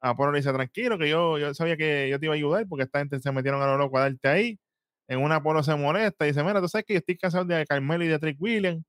[0.02, 2.84] Apolo le dice, tranquilo, que yo, yo sabía que yo te iba a ayudar porque
[2.84, 4.60] esta gente se metieron a lo loco a darte ahí.
[5.08, 7.66] En una Apolo se molesta y dice, mira, tú sabes que yo estoy cansado de
[7.66, 8.84] Carmelo y de Trick William,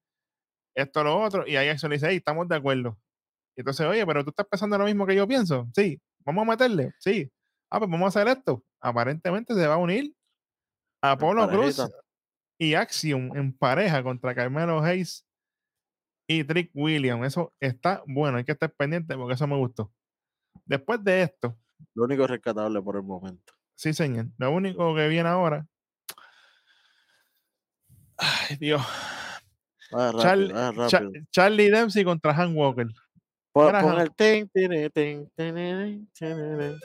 [0.77, 1.47] esto, lo otro.
[1.47, 2.97] Y ahí Action le dice, hey, estamos de acuerdo.
[3.57, 5.69] Y entonces, oye, pero tú estás pensando lo mismo que yo pienso.
[5.75, 6.93] Sí, vamos a meterle.
[7.01, 7.31] Sí.
[7.71, 8.63] Ah, pues vamos a hacer esto.
[8.81, 10.15] Aparentemente se va a unir
[11.03, 11.83] Apolo Cruz
[12.59, 15.27] y Action en pareja contra Carmelo Hayes
[16.29, 17.25] y Trick William.
[17.25, 19.93] Eso está bueno, hay que estar pendiente porque eso me gustó.
[20.65, 21.59] Después de esto,
[21.95, 23.53] Lo único rescatable por el momento.
[23.75, 25.67] sí, señor, lo único que viene ahora.
[28.19, 28.83] Ay, Dios.
[29.91, 31.27] Rápido, Charlie.
[31.31, 32.87] Charlie Dempsey contra Han Walker.
[33.53, 36.79] Pon, pon el tin, tin, tin, tin.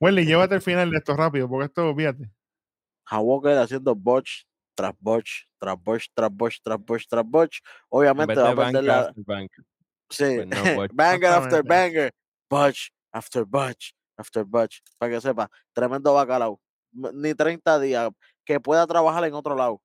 [0.00, 2.30] Welly, llévate el final de esto rápido, porque esto, fíjate.
[3.06, 4.44] A Walker haciendo botch
[4.76, 7.58] tras botch, tras botch, tras botch, tras botch, tras botch.
[7.62, 9.00] En Obviamente va a perder la.
[9.00, 9.64] after banker.
[10.10, 10.56] Sí, pues no,
[10.92, 12.10] banger after banger,
[12.48, 14.80] botch after botch, after botch.
[14.98, 16.60] Para que sepa, tremendo bacalao.
[17.14, 18.10] Ni 30 días,
[18.44, 19.80] que pueda trabajar en otro lado.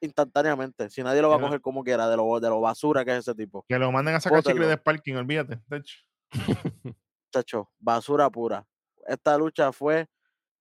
[0.00, 3.12] instantáneamente, si nadie lo va a coger como quiera, de lo, de lo basura que
[3.12, 3.64] es ese tipo.
[3.68, 5.60] Que lo manden a sacar chicle de parking, olvídate.
[5.66, 5.98] de hecho.
[7.32, 8.66] Chacho, basura pura.
[9.06, 10.06] Esta lucha fue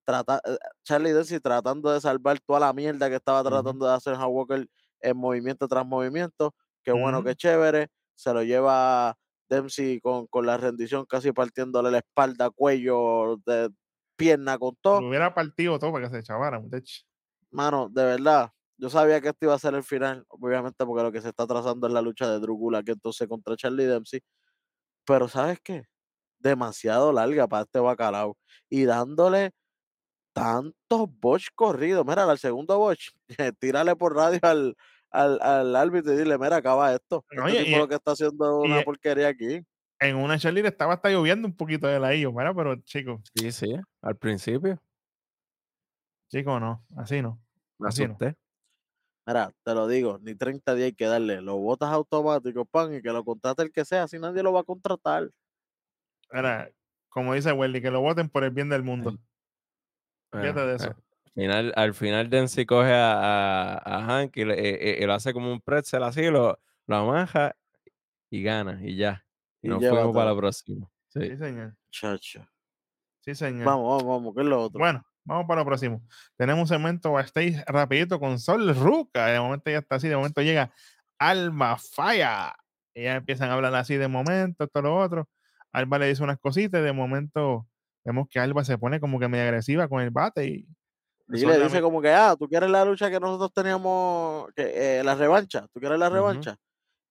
[0.05, 4.13] trata, eh, Charlie Dempsey tratando de salvar toda la mierda que estaba tratando de hacer
[4.13, 4.67] Howard Walker
[5.01, 6.55] en movimiento tras movimiento.
[6.83, 7.89] Qué bueno, qué chévere.
[8.15, 9.17] Se lo lleva
[9.49, 13.69] Dempsey con, con la rendición casi partiéndole la espalda, cuello, de
[14.17, 15.01] pierna con todo.
[15.01, 16.33] Lo hubiera partido todo para que se
[16.77, 17.03] hecho.
[17.51, 21.11] Mano, de verdad, yo sabía que esto iba a ser el final, obviamente porque lo
[21.11, 24.21] que se está trazando es la lucha de Drew Gulak entonces contra Charlie Dempsey.
[25.05, 25.85] Pero ¿sabes qué?
[26.39, 28.37] Demasiado larga para este bacalao.
[28.69, 29.51] Y dándole
[30.33, 32.05] tantos botch corridos.
[32.05, 33.09] Mira, al segundo botch,
[33.59, 34.75] tírale por radio al,
[35.11, 37.25] al, al árbitro y dile, mira, acaba esto.
[37.31, 39.61] Este Oye, tipo y- lo que está haciendo y- una porquería aquí.
[39.99, 42.53] En una Charlie estaba hasta lloviendo un poquito de la IO, ¿verdad?
[42.55, 44.81] Pero chicos, Sí, sí, al principio.
[46.29, 47.41] chicos, no, así no.
[47.79, 48.19] Me Así no.
[48.19, 48.35] asusté.
[49.27, 51.41] Mira, te lo digo, ni 30 días hay que darle.
[51.41, 54.61] Los botas automáticos, pan, y que lo contrate el que sea, así nadie lo va
[54.61, 55.29] a contratar.
[56.31, 56.71] Era,
[57.09, 59.17] como dice Welly, que lo voten por el bien del mundo.
[60.39, 60.95] Fíjate Bueno, de eh, eso.
[61.25, 65.13] al final, al final Dempsey coge a, a, a Hank y, le- eh, eh, lo
[65.13, 67.55] hace como un pretzel así, lo, lo amaja
[68.31, 69.26] y gana y ya.
[69.67, 70.89] Y, Y nos fuimos para la próxima.
[71.09, 71.21] Sí.
[71.21, 71.75] Sí, señor.
[71.91, 72.47] Chacho.
[73.21, 73.65] Sí, señor.
[73.65, 74.79] Vamos, vamos, vamos, ¿qué es lo otro?
[74.79, 76.01] Bueno, vamos para lo próximo.
[76.37, 79.27] Tenemos un segmento backstage rapidito con Sol Ruca.
[79.27, 80.71] De momento ya está así, de momento llega
[81.19, 82.55] Alma Falla.
[82.93, 85.29] Ellas empiezan a hablar así de momento, esto, lo otro.
[85.71, 87.67] Alba le dice unas cositas y de momento
[88.03, 90.67] vemos que Alba se pone como que medio agresiva con el bate y
[91.27, 95.03] Y le dice como que, ah, tú quieres la lucha que nosotros teníamos, que, eh,
[95.03, 96.57] la revancha, tú quieres la revancha.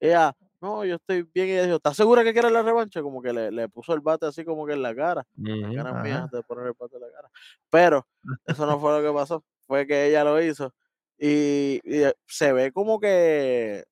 [0.00, 0.34] Ella,
[0.66, 1.48] no, yo estoy bien.
[1.48, 3.00] Y ella dijo, ¿estás segura que quieres la revancha?
[3.02, 5.24] Como que le, le puso el bate así como que en la cara.
[5.36, 5.74] Las Ujú.
[5.74, 6.02] ganas Ajá.
[6.02, 7.30] mías de poner el bate en la cara.
[7.70, 8.06] Pero
[8.44, 9.44] eso no fue lo que pasó.
[9.66, 10.72] fue que ella lo hizo.
[11.18, 13.84] Y, y, eh, se ve como que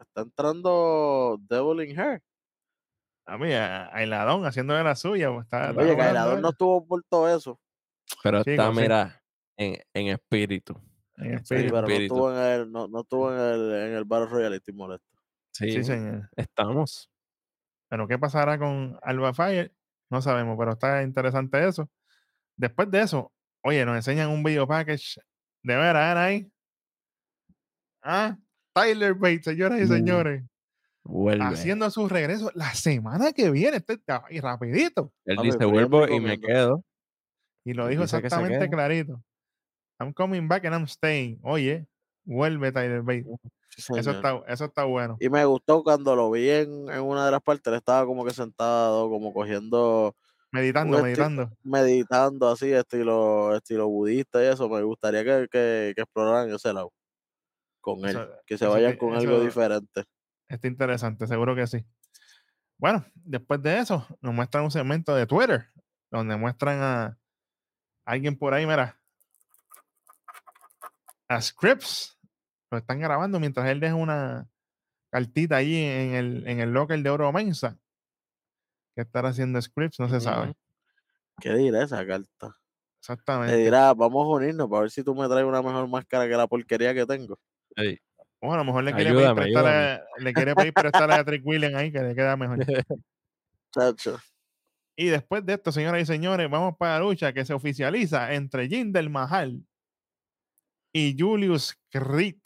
[0.00, 2.22] está entrando Devil in Her.
[3.24, 5.30] A mí, a Ailadón haciendo de la suya.
[5.32, 7.58] pues, Está, está Oye, que Ailadón no estuvo por todo eso.
[8.22, 8.80] Pero está, sí.
[8.80, 9.22] mira,
[9.56, 10.74] en, en espíritu.
[11.16, 11.74] En Sí, espíritu.
[11.74, 14.74] pero no estuvo en el, no, no estuvo en el, en el Battle Royale, estoy
[14.74, 15.06] molesto.
[15.52, 16.28] Sí, Sí, señor.
[16.36, 17.10] estamos.
[17.88, 19.74] Pero ¿qué pasará con Alba Fire?
[20.10, 21.90] No sabemos, pero está interesante eso.
[22.56, 23.32] Después de eso,
[23.64, 25.20] oye, nos enseñan un video package
[25.62, 26.50] de veras, ¿era ahí?
[28.02, 28.36] Ah,
[28.74, 30.42] Tyler Bates, señoras y Uh, señores,
[31.04, 31.44] Vuelve.
[31.44, 35.12] haciendo su regreso la semana que viene, este, está ahí rapidito.
[35.24, 36.46] Él dice, y vuelvo y me comiendo".
[36.46, 36.84] quedo.
[37.64, 39.22] Y lo dijo que exactamente clarito.
[40.00, 41.38] I'm coming back and I'm staying.
[41.42, 41.86] Oye,
[42.24, 43.26] vuelve Tyler Bates.
[43.76, 45.16] Sí, Eso está, eso está bueno.
[45.20, 48.24] Y me gustó cuando lo vi en, en una de las partes, él estaba como
[48.24, 50.14] que sentado, como cogiendo,
[50.50, 51.50] Meditando, meditando.
[51.62, 54.68] meditando así, estilo, estilo budista y eso.
[54.68, 56.92] Me gustaría que, que, que exploraran ese lado
[57.80, 60.04] con él, Eso- que se vayan con algo diferente.
[60.48, 61.82] Está interesante, seguro que sí.
[62.76, 65.70] Bueno, después de eso, nos muestran un segmento de Twitter,
[66.10, 67.18] donde muestran a
[68.04, 69.00] alguien por ahí, mira,
[71.28, 72.18] a Scripps.
[72.72, 74.48] Lo están grabando mientras él deja una
[75.10, 77.78] cartita allí en el, en el locker de Oro Mensa.
[78.96, 80.00] ¿Qué estará haciendo Scripps?
[80.00, 80.54] No se sabe.
[81.38, 82.46] ¿Qué dirá esa carta?
[82.46, 82.54] Le
[82.98, 83.56] Exactamente.
[83.58, 86.46] dirá, vamos a unirnos para ver si tú me traes una mejor máscara que la
[86.46, 87.38] porquería que tengo.
[87.76, 87.98] Ey,
[88.40, 91.24] Bueno, a lo mejor le quiere Ayúdame, pedir prestar a, le quiere pedir prestar a
[91.26, 92.56] Trick William ahí, que le queda mejor.
[93.74, 94.18] Chacho.
[94.96, 98.66] Y después de esto, señoras y señores, vamos para la lucha que se oficializa entre
[98.66, 99.62] Jinder Mahal
[100.92, 102.36] y Julius Creed.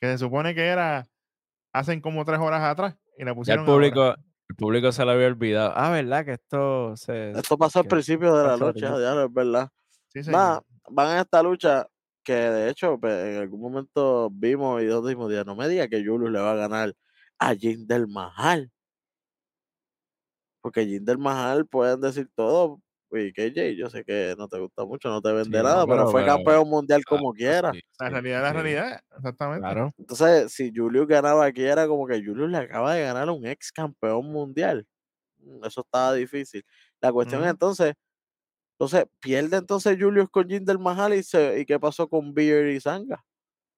[0.00, 1.06] Que se supone que era
[1.72, 3.90] hacen como tres horas atrás y la Ya pusieron el ahora.
[3.90, 4.14] público,
[4.48, 5.72] el público se lo había olvidado.
[5.76, 6.24] Ah, ¿verdad?
[6.24, 7.32] Que esto se.
[7.32, 9.68] Esto pasó al principio de la lucha, ya es verdad.
[10.08, 10.20] Sí.
[10.30, 11.86] Nada, van a esta lucha
[12.24, 15.88] que de hecho pues, en algún momento vimos y dos dijimos, "Día, no me diga
[15.88, 16.94] que Julius le va a ganar
[17.38, 18.70] a Jinder Mahal.
[20.62, 22.80] Porque Jinder Mahal pueden decir todo.
[23.10, 25.86] Y KJ, yo sé que no te gusta mucho, no te vende Sí, no, nada,
[25.86, 27.72] pero, pero- fue pero- campeón mundial como quiera.
[27.72, 29.60] sí, la realidad es la sí, realidad, exactamente.
[29.60, 29.92] Claro.
[29.98, 33.46] Entonces, si Julius ganaba aquí, era como que Julius le acaba de ganar a un
[33.46, 34.86] ex campeón mundial.
[35.38, 36.64] Mm, Eso estaba difícil.
[37.00, 37.94] La cuestión es entonces,
[38.78, 42.80] entonces, pierde entonces Julius con Jinder Mahal y, se, y qué pasó con Beer y
[42.80, 43.24] Sanga.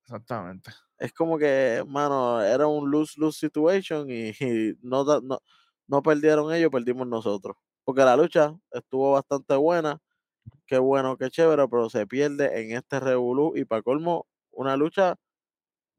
[0.04, 0.70] Exactamente.
[0.98, 5.38] Es como que, mano, era un lose-lose situation y, y no, no,
[5.86, 7.56] no perdieron ellos, perdimos nosotros.
[7.90, 9.98] Porque la lucha estuvo bastante buena,
[10.66, 15.16] qué bueno, qué chévere, pero se pierde en este revolú y para colmo, una lucha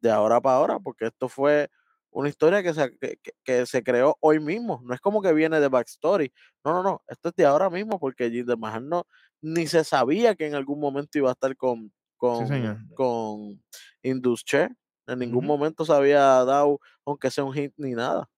[0.01, 1.69] de ahora para ahora, porque esto fue
[2.11, 4.81] una historia que se, que, que- se creó hoy mismo.
[4.85, 6.33] No es como que viene de backstory.
[6.65, 7.03] No, no, no.
[7.07, 9.05] Esto es de ahora mismo, porque Jinder Mahal no
[9.41, 13.63] ni se sabía que en algún momento iba a estar con, con, con
[14.03, 14.69] Indus Che.
[15.07, 18.29] En ningún momento se había dado, aunque sea un hit ni nada.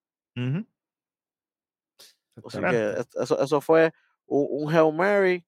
[2.38, 3.91] Así que es- eso, eso fue
[4.25, 5.45] un, un Hail Mary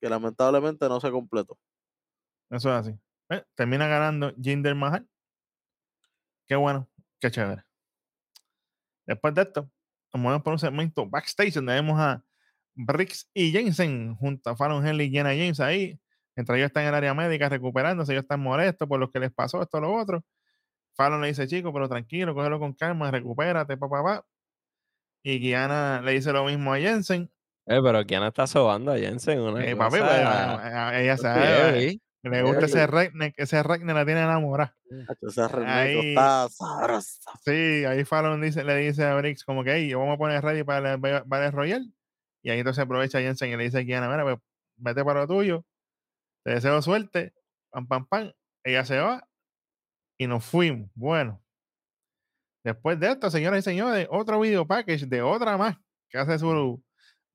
[0.00, 1.58] que lamentablemente no se completó.
[2.50, 2.98] Eso es así.
[3.30, 5.08] Eh, Termina ganando Jinder Mahal.
[6.46, 6.88] Qué bueno,
[7.20, 7.64] qué chévere.
[9.06, 9.70] Después de esto,
[10.12, 12.22] nos movemos por un segmento backstage donde vemos a
[12.74, 15.98] Briggs y Jensen junto a Fallon Henley y Jenna James ahí.
[16.36, 19.32] Mientras ellos están en el área médica recuperándose, ellos están molestos por lo que les
[19.32, 20.24] pasó, esto, lo otro.
[20.96, 24.26] Fallon le dice, chico, pero tranquilo, cógelo con calma, recupérate, papá, papá.
[25.24, 27.30] Y Kiana le dice lo mismo a Jensen.
[27.66, 29.40] Eh, pero ¿quién está sobando a Jensen?
[29.40, 32.02] Una Eh, papi, pues, a- a- ella muy sabe, heavy.
[32.24, 34.76] le gusta ese redneck, ese redneck la tiene enamorada.
[35.08, 37.20] Hacho, Ese Ahí- está sabroso.
[37.42, 40.42] Sí, ahí Fallon dice, le dice a Briggs como que, hey, yo vamos a poner
[40.44, 41.86] ready para el Ba- Battle Royale.
[42.42, 44.36] Y ahí entonces aprovecha Jensen y le dice a Kiana, mira, pues,
[44.76, 45.64] vete para lo tuyo.
[46.44, 47.32] Te deseo suerte.
[47.70, 48.30] Pam, pam, pam.
[48.62, 49.26] Ella se va
[50.18, 50.90] y nos fuimos.
[50.94, 51.40] Bueno.
[52.64, 55.76] Después de esto, señoras y señores, otro video package de otra más
[56.08, 56.82] que hace su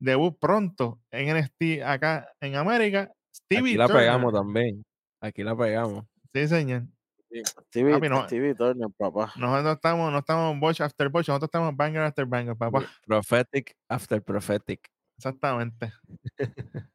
[0.00, 3.12] debut pronto en NXT acá en América.
[3.34, 4.02] Stevie Aquí la Turner.
[4.02, 4.84] pegamos también.
[5.22, 6.04] Aquí la pegamos.
[6.34, 6.82] Sí, señor.
[7.68, 9.32] Stevie, Papi, no- Stevie Turner, papá.
[9.36, 12.84] Nosotros estamos, no estamos Botch after Botch, nosotros estamos Banger after Banger, papá.
[13.06, 14.90] Prophetic after prophetic.
[15.16, 15.92] Exactamente.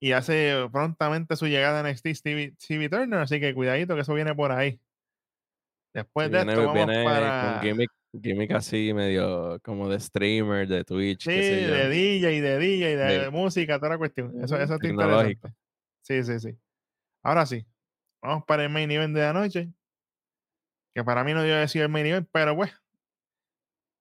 [0.00, 4.14] y hace prontamente su llegada a NXT Stevie, Stevie Turner, así que cuidadito que eso
[4.14, 4.80] viene por ahí.
[5.94, 7.52] Después de Viene, esto vamos viene para...
[7.54, 7.90] con gimmick,
[8.22, 11.74] gimmick así medio como de streamer, de Twitch, Sí, qué sé yo.
[11.74, 13.30] de DJ, de DJ, de Sí.
[13.30, 14.28] música, toda la cuestión.
[14.42, 14.64] Eso, Ujú.
[14.64, 15.52] eso está interesante.
[16.02, 16.58] Sí, sí, sí.
[17.22, 17.66] Ahora sí,
[18.22, 19.70] vamos para el main event de la noche.
[20.94, 22.72] Que para mí no dio decir el main event, pero pues.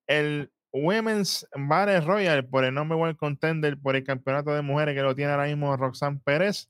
[0.07, 5.01] El Women's Battle Royal por el number one contender por el campeonato de mujeres que
[5.01, 6.69] lo tiene ahora mismo Roxanne Pérez.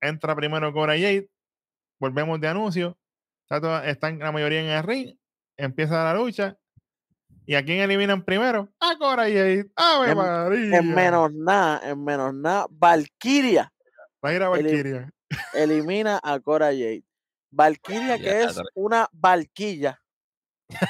[0.00, 1.28] entra primero Cora Jade,
[1.98, 2.98] volvemos de anuncio,
[3.48, 5.16] está están la mayoría en el ring,
[5.56, 6.56] empieza la lucha,
[7.46, 8.68] ¿y a quién eliminan primero?
[8.80, 10.78] A Cora Jade, ¡Ave En- María!
[10.78, 13.70] En menos nada, en menos nada, Valkyria
[14.24, 15.10] Va a ir a Valkyria.
[15.52, 17.04] elimina a Cora Jade.
[17.50, 20.00] Valkyria que es una valquilla.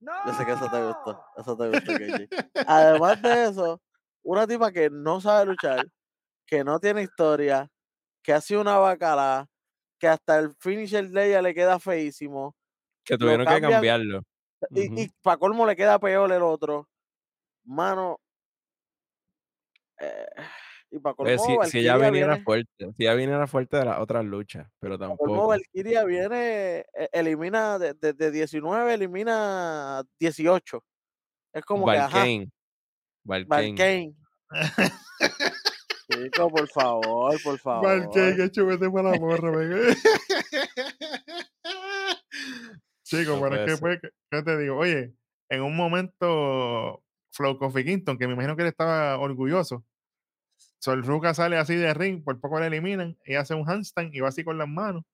[0.26, 1.24] Yo sé que eso te gustó.
[1.36, 2.64] Eso te gustó, KJ.
[2.66, 3.82] Además de eso,
[4.22, 5.84] una tipa que no sabe luchar,
[6.46, 7.68] que no tiene historia,
[8.22, 9.48] que ha sido una bacala,
[9.98, 12.54] que hasta el finisher de ella le queda feísimo.
[13.04, 14.22] Que tuvieron que cambiarlo.
[14.70, 15.00] Y, Ujú.
[15.00, 16.88] y para colmo le queda peor el otro.
[17.64, 18.18] Mano.
[19.98, 20.26] eh,
[20.90, 23.84] y para colmo, Oye, si, si ella viniera viene- fuerte, si ella viniera fuerte de
[23.86, 25.48] las otras luchas, pero pa' colmo, tampoco.
[25.48, 30.84] Valkyria viene, e- elimina de, de- de 19, elimina 18.
[31.52, 32.50] Es como que, ajá, Valkane.
[33.24, 34.14] Valkane.
[36.08, 37.86] Chico, por favor, por favor.
[37.86, 39.50] Valkyria, chúvete para la morra.
[43.04, 44.76] Chico, pero es que, pues, ¿qué- ¿qué te digo?
[44.78, 45.14] Oye,
[45.48, 47.02] en un momento,
[47.32, 49.84] Flow Coffee Kingston, que me imagino que él estaba orgulloso,
[50.80, 54.20] Sol Ruka sale así de ring, por poco le eliminan, y hace un handstand y
[54.20, 55.04] va así con las manos.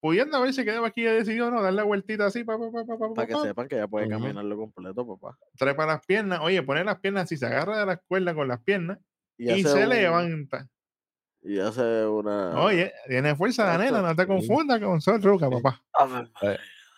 [0.00, 2.84] Pudiendo haber se quedado aquí y decidió no, darle la vueltita así, pa, pa, pa,
[2.84, 4.14] pa, pa, Para que pa, sepan que ya puede Ujú.
[4.22, 5.38] caminarlo completo, papá.
[5.56, 8.60] trepa las piernas, oye, pone las piernas así, se agarra de la cuerda con las
[8.62, 8.98] piernas
[9.36, 10.68] y, se un- levanta.
[11.42, 12.58] Y hace una.
[12.62, 15.82] Oye, tiene fuerza la nena, no te confundas con Sol Ruka, papá.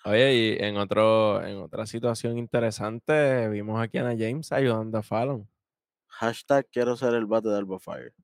[0.05, 5.49] Oye, y en otro, en otra situación interesante, vimos a Kiana James ayudando a Fallon.
[6.07, 8.14] Hashtag quiero ser el bate de Alba Fire.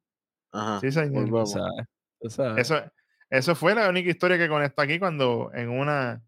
[0.53, 0.79] Ajá.
[0.81, 1.25] Sí, señor.
[1.25, 1.53] Tú volvemos.
[1.53, 1.87] sabes,
[2.21, 2.71] tú sabes.
[2.71, 2.93] Eso,
[3.31, 6.23] eso fue la única historia que conectó aquí cuando en una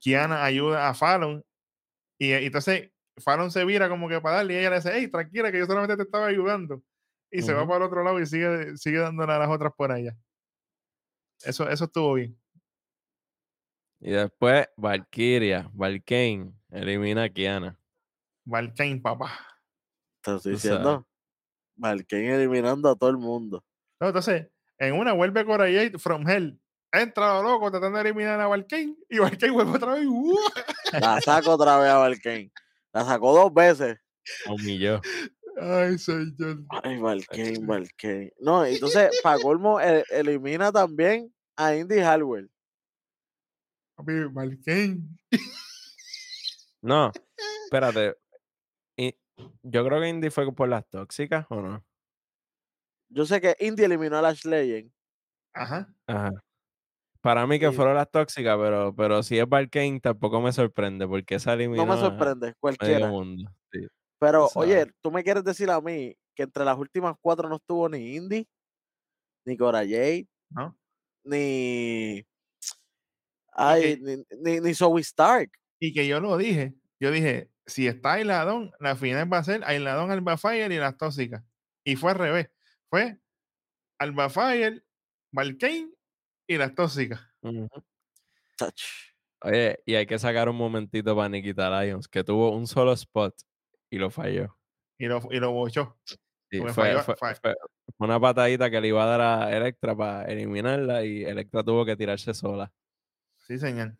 [0.00, 1.42] Kiana ayuda a Fallon
[2.18, 5.08] y, y entonces Fallon se vira como que para darle y ella le dice, hey,
[5.08, 6.82] tranquila que yo solamente te estaba ayudando.
[7.30, 9.90] Y se va para el otro lado y sigue, sigue dándole a las otras por
[9.90, 10.16] allá.
[11.42, 12.38] Eso, eso estuvo bien.
[14.00, 17.78] Y después, Valkyria, Valkane, elimina a Kiana.
[18.44, 19.32] Valkane, papá.
[20.22, 21.08] Te estoy diciendo.
[21.76, 23.64] Valkane eliminando a todo el mundo.
[24.00, 24.48] No, entonces,
[24.78, 26.60] en una vuelve Cora Jade from Hell.
[26.92, 30.06] Entra lo loco tratando de eliminar a Valkane y Valkane vuelve otra vez.
[30.06, 30.38] ¡uh!
[30.92, 32.52] La saco otra vez a Valkane.
[32.92, 33.98] La sacó dos veces.
[34.46, 35.00] La humilló.
[35.60, 36.64] Ay, señor.
[36.82, 38.32] Ay, Valkane, Valkane.
[38.40, 42.48] No, entonces, para colmo, e- elimina también a Indy Hardware.
[43.96, 45.02] Papi, Valkane.
[46.82, 47.12] No,
[47.70, 48.16] espérate.
[48.96, 49.14] Y
[49.62, 51.84] yo creo que Indy fue por las tóxicas, ¿o no?
[53.08, 54.90] Yo sé que Indy eliminó a Lash Legend.
[55.54, 55.94] Ajá.
[56.08, 56.30] Ajá.
[57.20, 57.76] Para mí que Sí.
[57.76, 61.94] fueron las tóxicas, pero, pero si es Valkane tampoco me sorprende, porque esa eliminó No
[61.94, 63.06] me a sorprende, cualquiera.
[63.08, 63.50] mundo.
[63.72, 63.86] sí.
[64.18, 67.88] Pero, oye, tú me quieres decir a mí que entre las últimas cuatro no estuvo
[67.88, 68.48] ni Indy,
[69.46, 70.76] ni Cora Jade, ¿No?
[71.24, 72.24] ni.
[73.52, 75.50] Ay, que- ni, ni, ni Zoe Stark.
[75.80, 76.74] Y que yo lo dije.
[77.00, 80.96] Yo dije, si está Ailadón, la final va a ser Ailadón, Alba Fire y las
[80.96, 81.44] tóxicas.
[81.84, 82.50] Y fue al revés.
[82.90, 83.18] Fue
[83.98, 84.84] Alba Fire,
[85.32, 85.90] Valkane
[86.48, 87.20] y las tóxicas.
[88.56, 88.82] Touch.
[89.42, 93.34] Oye, y hay que sacar un momentito para Nikita Lyons, que tuvo un solo spot
[93.94, 94.56] y lo falló.
[94.98, 95.96] Y lo, y lo bochó.
[96.50, 97.54] Sí, fue, falló- fue- fa- fue
[97.98, 101.96] una patadita que le iba a dar a Electra para eliminarla y Electra tuvo que
[101.96, 102.72] tirarse sola.
[103.38, 103.96] Sí, señor.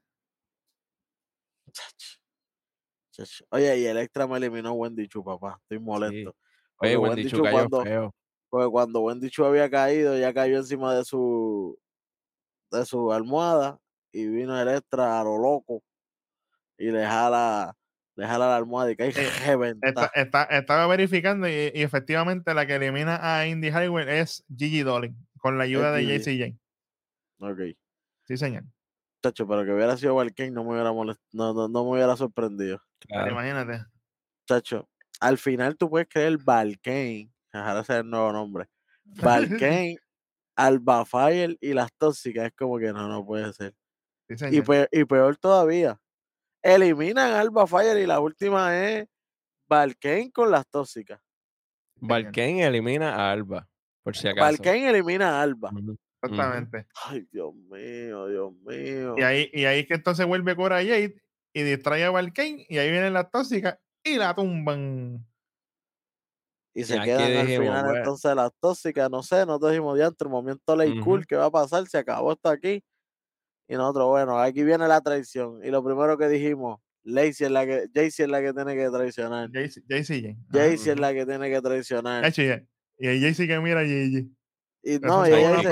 [3.50, 5.58] Oye, y Electra me eliminó Wendy Chu, papá.
[5.62, 6.30] Estoy molesto.
[6.30, 6.34] Oye,
[6.76, 8.14] Porque Wendy Wendy Chu Chu cayó cuando, feo.
[8.50, 11.78] porque cuando Wendy Chu había caído, ya cayó encima de su
[12.72, 13.78] de su almohada
[14.10, 15.80] y vino Electra a lo loco
[16.76, 17.76] y le jala,
[18.16, 19.88] le jala la almohada y cae Eh, reventa.
[19.88, 24.82] Está- está- estaba verificando y, y efectivamente la que elimina a Indy Highway es Gigi
[24.82, 26.18] Dolin, con la ayuda de Gigi.
[26.18, 26.58] JCJ.
[27.40, 27.60] Ok.
[28.26, 28.64] Sí, señor.
[29.22, 32.16] Chacho, pero que hubiera sido Valkane no me hubiera molest- no, no, no me hubiera
[32.16, 32.80] sorprendido.
[33.00, 33.32] Claro.
[33.32, 33.84] imagínate.
[34.46, 34.88] Chacho,
[35.20, 38.68] al final tú puedes creer Valkane, ahora ese es el nuevo nombre.
[39.04, 39.96] Valkane,
[40.56, 43.74] Alba Fire y las tóxicas, es como que no, no puede ser.
[44.28, 44.64] Sí, Y, señor.
[44.64, 45.98] pe- y peor todavía,
[46.64, 49.06] eliminan a Alba Fire y la última es
[49.68, 51.20] Valkane con las tóxicas.
[51.96, 53.68] Valkane elimina a Alba,
[54.02, 54.44] por si acaso.
[54.44, 55.70] Valkane elimina a Alba.
[56.22, 56.86] Exactamente.
[57.04, 59.14] Ay, Dios mío, Dios mío.
[59.18, 61.20] Y ahí, y ahí que entonces vuelve Cora Jade
[61.52, 65.24] y distrae a Valkane y ahí vienen las tóxicas y la tumban.
[66.74, 67.98] Y se aquí quedan al dijimos, final bueno.
[67.98, 71.26] entonces las tóxicas, no sé, nosotros dijimos ya entre momento ley cool.
[71.26, 71.86] ¿qué va a pasar?
[71.86, 72.82] Se acabó esto aquí.
[73.68, 75.64] Y nosotros, bueno, aquí viene la traición.
[75.64, 78.90] Y lo primero que dijimos, Lacey es la que, Jaycee es la que tiene que
[78.90, 79.50] traicionar.
[80.50, 82.24] Jaycee es la que tiene que traicionar.
[82.98, 84.30] Y ahí JC que mira a Gigi.
[84.82, 85.68] Y no, y ella dice,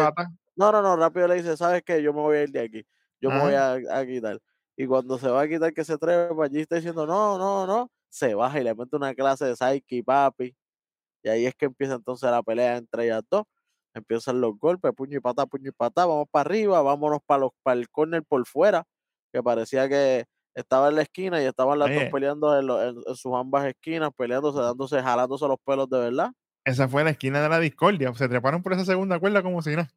[0.57, 2.03] no, no, no, rápido le dice, ¿sabes qué?
[2.03, 2.87] Yo me voy a ir de aquí.
[3.21, 4.41] Yo me voy a, a quitar.
[4.77, 7.91] Y cuando se va a quitar que se trepa, allí está diciendo, no, no, no,
[8.09, 10.57] se baja y le mete una clase de Psyche, papi.
[11.23, 13.45] Y ahí es que empieza entonces la pelea entre ellas dos.
[13.95, 17.51] Empiezan los golpes, puño y patá, puño y patá, vamos para arriba, vámonos para los
[17.63, 18.85] para el corner por fuera,
[19.33, 20.25] que parecía que
[20.55, 23.67] estaba en la esquina y estaban las dos peleando en, lo- en- en sus ambas
[23.67, 26.33] esquinas, peleándose, dándose, jalándose los pelos de verdad.
[26.65, 28.13] Esa fue la esquina de la discordia.
[28.15, 29.91] Se treparon por esa segunda cuerda como si nada.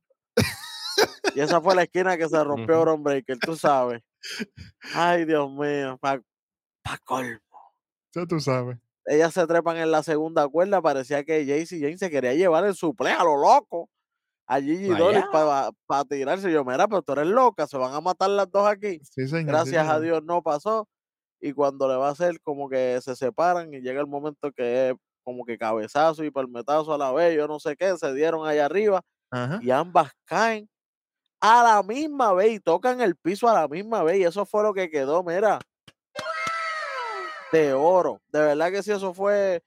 [1.36, 2.82] Y esa fue la esquina que se rompió.
[2.82, 4.02] Bron Breaker, tú sabes.
[4.94, 6.20] Ay, Dios mío, pa,
[6.82, 7.40] pa colmo.
[8.14, 8.78] Ya tú sabes.
[9.06, 12.76] Ellas se trepan en la segunda cuerda, parecía que Jaycee Jane se quería llevar el
[12.76, 13.90] suple a lo loco.
[14.48, 14.90] A Gigi
[15.88, 16.52] para tirarse.
[16.52, 19.00] Yo, mira, pero tú eres loca, se van a matar las dos aquí.
[19.04, 19.40] Sí, señor.
[19.40, 20.00] sí, Gracias a.
[20.00, 20.88] Dios no pasó.
[21.42, 24.90] Y cuando le va a hacer como que se separan y llega el momento que
[24.90, 28.48] es como que cabezazo y palmetazo a la vez, yo no sé qué, se dieron
[28.48, 29.02] allá arriba
[29.32, 29.60] Ajá.
[29.62, 30.70] y ambas caen
[31.42, 34.18] a la misma vez y tocan el piso a la misma vez.
[34.20, 35.60] Y eso fue lo que quedó, mira,
[37.52, 38.22] de oro.
[38.30, 39.64] De verdad que sí, eso fue.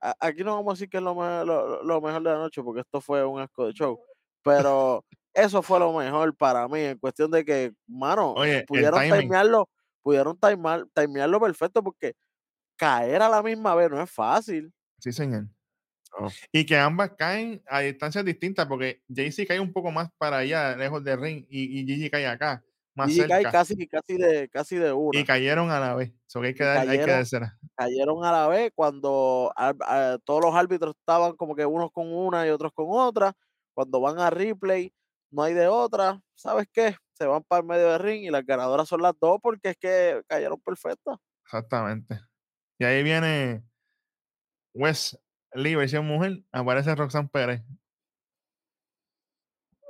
[0.00, 2.38] a- Aquí no vamos a decir que es lo, me- lo, lo mejor de la
[2.38, 4.00] noche, porque esto fue un asco de show.
[4.42, 5.04] Pero
[5.34, 9.68] eso fue lo mejor para mí, en cuestión de que, mano, Oye, pudieron timearlo,
[10.02, 12.14] pudieron timear, timearlo perfecto, porque
[12.76, 14.72] caer a la misma vez no es fácil.
[14.98, 15.46] Sí, señor.
[16.20, 16.28] No.
[16.52, 20.76] Y que ambas caen a distancias distintas, porque Jaycee cae un poco más para allá,
[20.76, 22.62] lejos del ring, y, y Gigi cae acá,
[22.94, 23.50] más Y cae cerca.
[23.52, 25.18] casi, casi de, casi de una.
[25.18, 26.12] Y cayeron a la vez.
[26.26, 27.58] So que hay que, Y dar, hay que cayeron- dársela.
[27.76, 32.46] cayeron a la vez cuando a- todos los árbitros estaban como que unos con una
[32.46, 33.32] y otros con otra.
[33.74, 34.92] Cuando van a replay,
[35.30, 36.20] no hay de otra.
[36.34, 36.96] ¿Sabes qué?
[37.14, 39.76] Se van para el medio del ring y las ganadoras son las dos porque es
[39.78, 41.16] que cayeron perfectas.
[41.44, 42.20] Exactamente.
[42.78, 43.62] Y ahí viene
[44.74, 45.18] Wes
[45.54, 47.62] Lee, versión mujer, aparece Roxanne Pérez.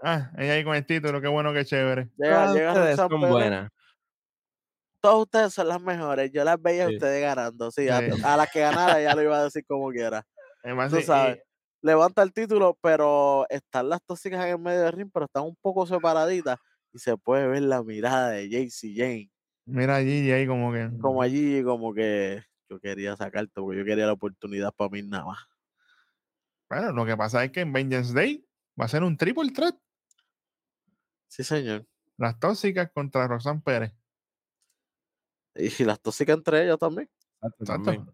[0.03, 2.11] Ah, ella ahí con el título, qué bueno, qué chévere.
[2.17, 3.71] Llega, Todas llega ustedes Roxanne son buenas.
[5.01, 6.31] Todas ustedes son las mejores.
[6.33, 7.71] Yo las veía a ustedes ganando.
[7.71, 8.21] Sí, a, Sí.
[8.25, 10.25] a las que ganara ya lo iba a decir como quiera.
[10.63, 11.43] Además, Tú sí, y- sabes.
[11.85, 15.57] Levanta el título, pero están las tóxicas en el medio del ring, pero están un
[15.61, 16.57] poco separaditas
[16.93, 19.31] y se puede ver la mirada de JC Jane.
[19.67, 20.89] mira a Gigi ahí como que.
[21.01, 22.41] como allí, como que
[22.71, 25.39] yo quería sacarte, porque yo quería la oportunidad para mí nada más.
[26.71, 28.47] Bueno, lo que pasa es que en Vengeance Day
[28.81, 29.75] va a ser un triple threat.
[31.33, 31.87] Sí, señor.
[32.19, 33.95] Las tóxicas contra Roxanne Pérez.
[35.57, 37.09] Y las tóxicas entre ellas también.
[37.65, 38.07] También.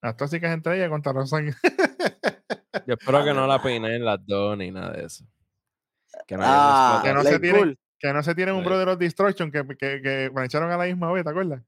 [0.00, 1.52] Las tóxicas entre ellas contra Roxanne.
[2.86, 3.62] Yo espero que no la Además.
[3.62, 5.24] peinen las dos ni nada de eso.
[6.26, 7.78] Que no Ah, que no se tiren- Cool.
[7.98, 8.68] que no se tienen un Sí.
[8.68, 11.62] Brother of Destruction que, que, que plancharon a la misma vez, ¿te acuerdas?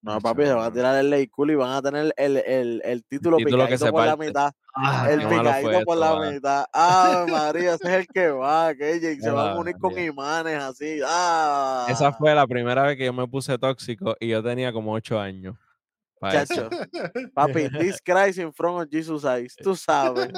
[0.00, 2.36] No, No, papi, se van a tirar el late cool y van a tener el,
[2.36, 4.52] el, el título, título que picadito se por la mitad.
[4.74, 6.30] Ah, el picadito por la va.
[6.30, 6.64] mitad.
[6.72, 11.00] Ah, María, ese es el que va, que se van a unir con imanes así.
[11.04, 14.92] Ah, Esa fue la primera vez que yo me puse tóxico y yo tenía como
[14.92, 15.56] ocho años.
[16.20, 16.68] Chacho.
[17.34, 19.54] Papi, this Christ in front of Jesus eyes.
[19.56, 20.28] Tú sabes.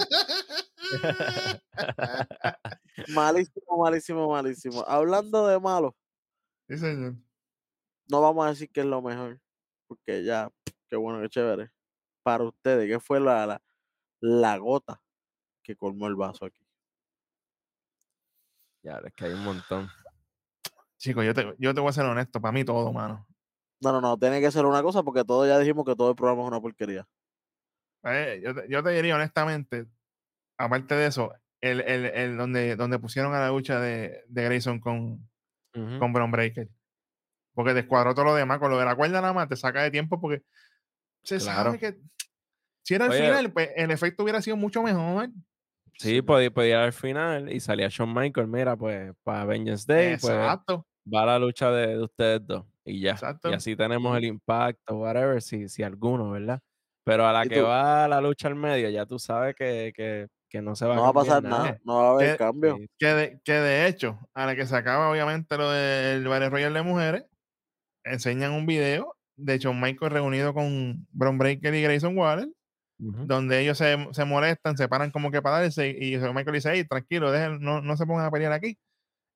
[3.09, 4.85] Malísimo, malísimo, malísimo.
[4.87, 5.97] Hablando de malo,
[6.69, 7.15] sí, señor.
[8.09, 9.41] no vamos a decir que es lo mejor,
[9.91, 10.49] porque ya,
[10.88, 11.68] qué bueno, qué chévere.
[12.22, 13.62] Para ustedes, ¿qué fue la, la,
[14.20, 15.03] la gota
[15.64, 16.64] que colmó el vaso aquí?
[18.84, 19.88] Ya, es que hay un montón.
[20.97, 23.26] Chico, yo te, yo te voy a ser honesto, para mí todo, mano.
[23.82, 26.16] No, no, no, tiene que ser una cosa porque todos ya dijimos que todo el
[26.16, 27.09] programa es una porquería.
[28.05, 29.86] Eh, yo, te, yo te diría honestamente,
[30.57, 34.78] aparte de eso, el, el, el donde, donde pusieron a la lucha de, de Grayson
[34.78, 35.28] con,
[35.74, 35.99] Ujú.
[35.99, 36.68] con Bron Breaker.
[37.55, 39.91] Porque descuadró todo lo demás, con lo de la cuerda nada más, te saca de
[39.91, 40.43] tiempo porque
[41.23, 41.73] se Claro.
[41.73, 41.97] sabe que
[42.83, 43.21] si era el Oye.
[43.23, 45.29] final, pues el efecto hubiera sido mucho mejor.
[45.99, 50.17] Sí, podía, podía ir al final y salía Shawn Michaels, mira, pues para Vengeance Day,
[50.17, 50.87] pues Exacto.
[51.13, 53.13] va la lucha de, de ustedes dos y ya.
[53.13, 53.51] Exacto.
[53.51, 56.61] Y así tenemos el impacto, whatever, si, si alguno, ¿verdad?
[57.05, 57.67] Pero a la ¿Y que tú?
[57.67, 61.03] va la lucha al medio, ya tú sabes que, que, que no se va No
[61.03, 61.79] a va a pasar nada, nada.
[61.85, 62.79] no va a haber ¿Qué- cambio.
[62.99, 66.75] Que de, que de hecho, a la que se acaba obviamente lo del Battle Royale
[66.79, 67.25] de mujeres,
[68.05, 72.49] enseñan un video de Shawn Michaels reunido con Bron Breaker y Grayson Waller,
[72.99, 76.71] donde ellos se, se molestan, se paran como que para darse y Shawn Michaels dice,
[76.75, 78.79] hey, tranquilo, dejen, no, no se pongan a pelear aquí.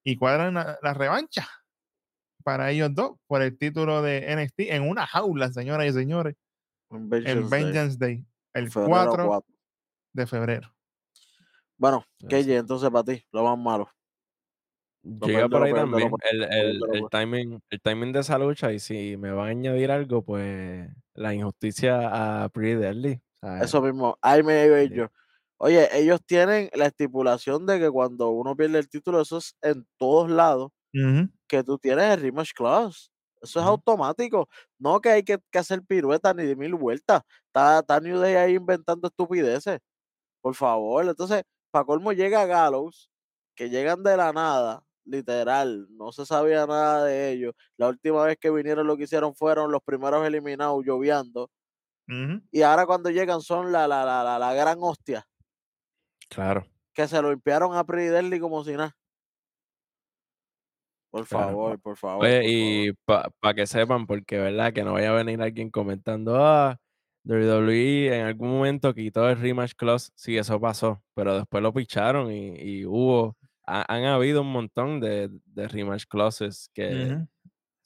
[0.04, 1.48] Y cuadran la, la revancha
[2.44, 6.36] para ellos dos por el título de NXT en una jaula, señoras y señores,
[6.90, 9.54] En en Vengeance Day, el febrero 4 4.
[10.12, 10.74] de febrero.
[11.76, 13.90] Bueno, KJ, entonces para ti, lo más malo.
[15.04, 19.16] Llega por ahí también el, el, el timing, el timing de esa lucha y si
[19.18, 23.20] me va a añadir algo, pues la injusticia a Pretty Deadly.
[23.40, 23.64] ¿sabes?
[23.64, 25.08] Eso mismo, ahí me iba yo.
[25.58, 29.86] Oye, ellos tienen la estipulación de que cuando uno pierde el título, eso es en
[29.98, 30.72] todos lados,
[31.48, 33.10] que tú tienes el rematch clause.
[33.42, 34.48] Eso es automático.
[34.78, 37.22] No que hay que, que hacer piruetas ni de mil vueltas.
[37.48, 39.80] Está, está New Day ahí inventando estupideces.
[40.40, 41.06] Por favor.
[41.06, 43.10] Entonces, para colmo llega Gallows,
[43.54, 45.86] que llegan de la nada, literal.
[45.90, 47.54] No se sabía nada de ellos.
[47.76, 51.50] La última vez que vinieron lo que hicieron fueron los primeros eliminados lloviendo.
[52.08, 52.42] Ujú.
[52.50, 55.26] Y ahora cuando llegan son la, la, la, la, la gran hostia.
[56.28, 56.66] Claro.
[56.92, 58.96] Que se lo limpiaron a Deadly como si nada.
[61.10, 61.46] Por Claro.
[61.46, 62.24] favor, por favor.
[62.26, 62.40] Oye,
[63.06, 66.76] por y para que sepan, porque verdad que no vaya a venir alguien comentando, ah,
[67.24, 70.10] WWE en algún momento quitó el rematch clause.
[70.16, 73.36] Sí, eso pasó, pero después lo picharon y, y hubo,
[73.66, 77.28] ha- han habido un montón de, de rematch clauses que, Ujú.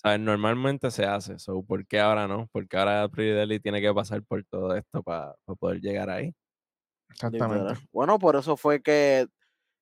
[0.03, 0.21] ¿sabes?
[0.21, 1.39] Normalmente se hace.
[1.39, 2.49] So, ¿Por qué ahora no?
[2.53, 6.35] Porque ahora Deadly tiene que pasar por todo esto para poder llegar ahí.
[7.11, 7.75] Exactamente.
[7.93, 9.27] Bueno, por eso fue que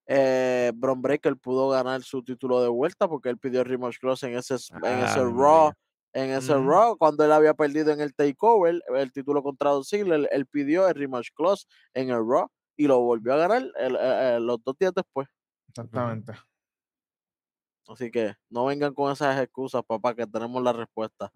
[0.06, 4.26] eh, Bron Breaker pudo ganar su título de vuelta porque él pidió el rematch clause
[4.28, 5.72] en ese, s- en ese Ave Raw.
[6.14, 6.70] En ese Ujú.
[6.70, 10.46] Raw, cuando él había perdido en el Takeover, el título contra Don Ziggler, él, él
[10.46, 14.40] pidió el rematch clause en el Raw y lo volvió a ganar el- eh, eh,
[14.40, 15.28] los dos días después.
[15.76, 16.32] Exactamente.
[17.86, 21.30] Así que no vengan con esas excusas, papá, que tenemos la respuesta.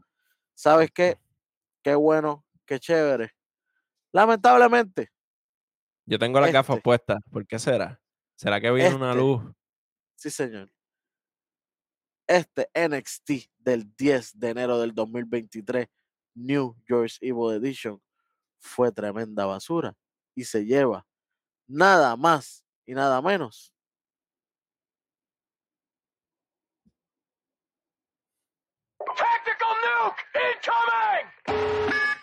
[0.55, 1.18] ¿Sabes qué?
[1.82, 3.32] Qué bueno, qué chévere.
[4.12, 5.11] Lamentablemente,
[6.07, 7.18] Yo tengo las gafas este, puestas.
[7.30, 8.01] ¿Por qué será?
[8.34, 9.43] ¿Será que viene una este, luz?
[10.16, 10.72] sí señor,
[12.26, 15.86] este NXT del 10 de enero del 2023,
[16.34, 18.03] New Year's Evil Edition,
[18.59, 19.95] fue tremenda basura
[20.34, 21.07] y se lleva
[21.66, 23.72] nada más y nada menos
[30.03, 32.20] Duke incoming!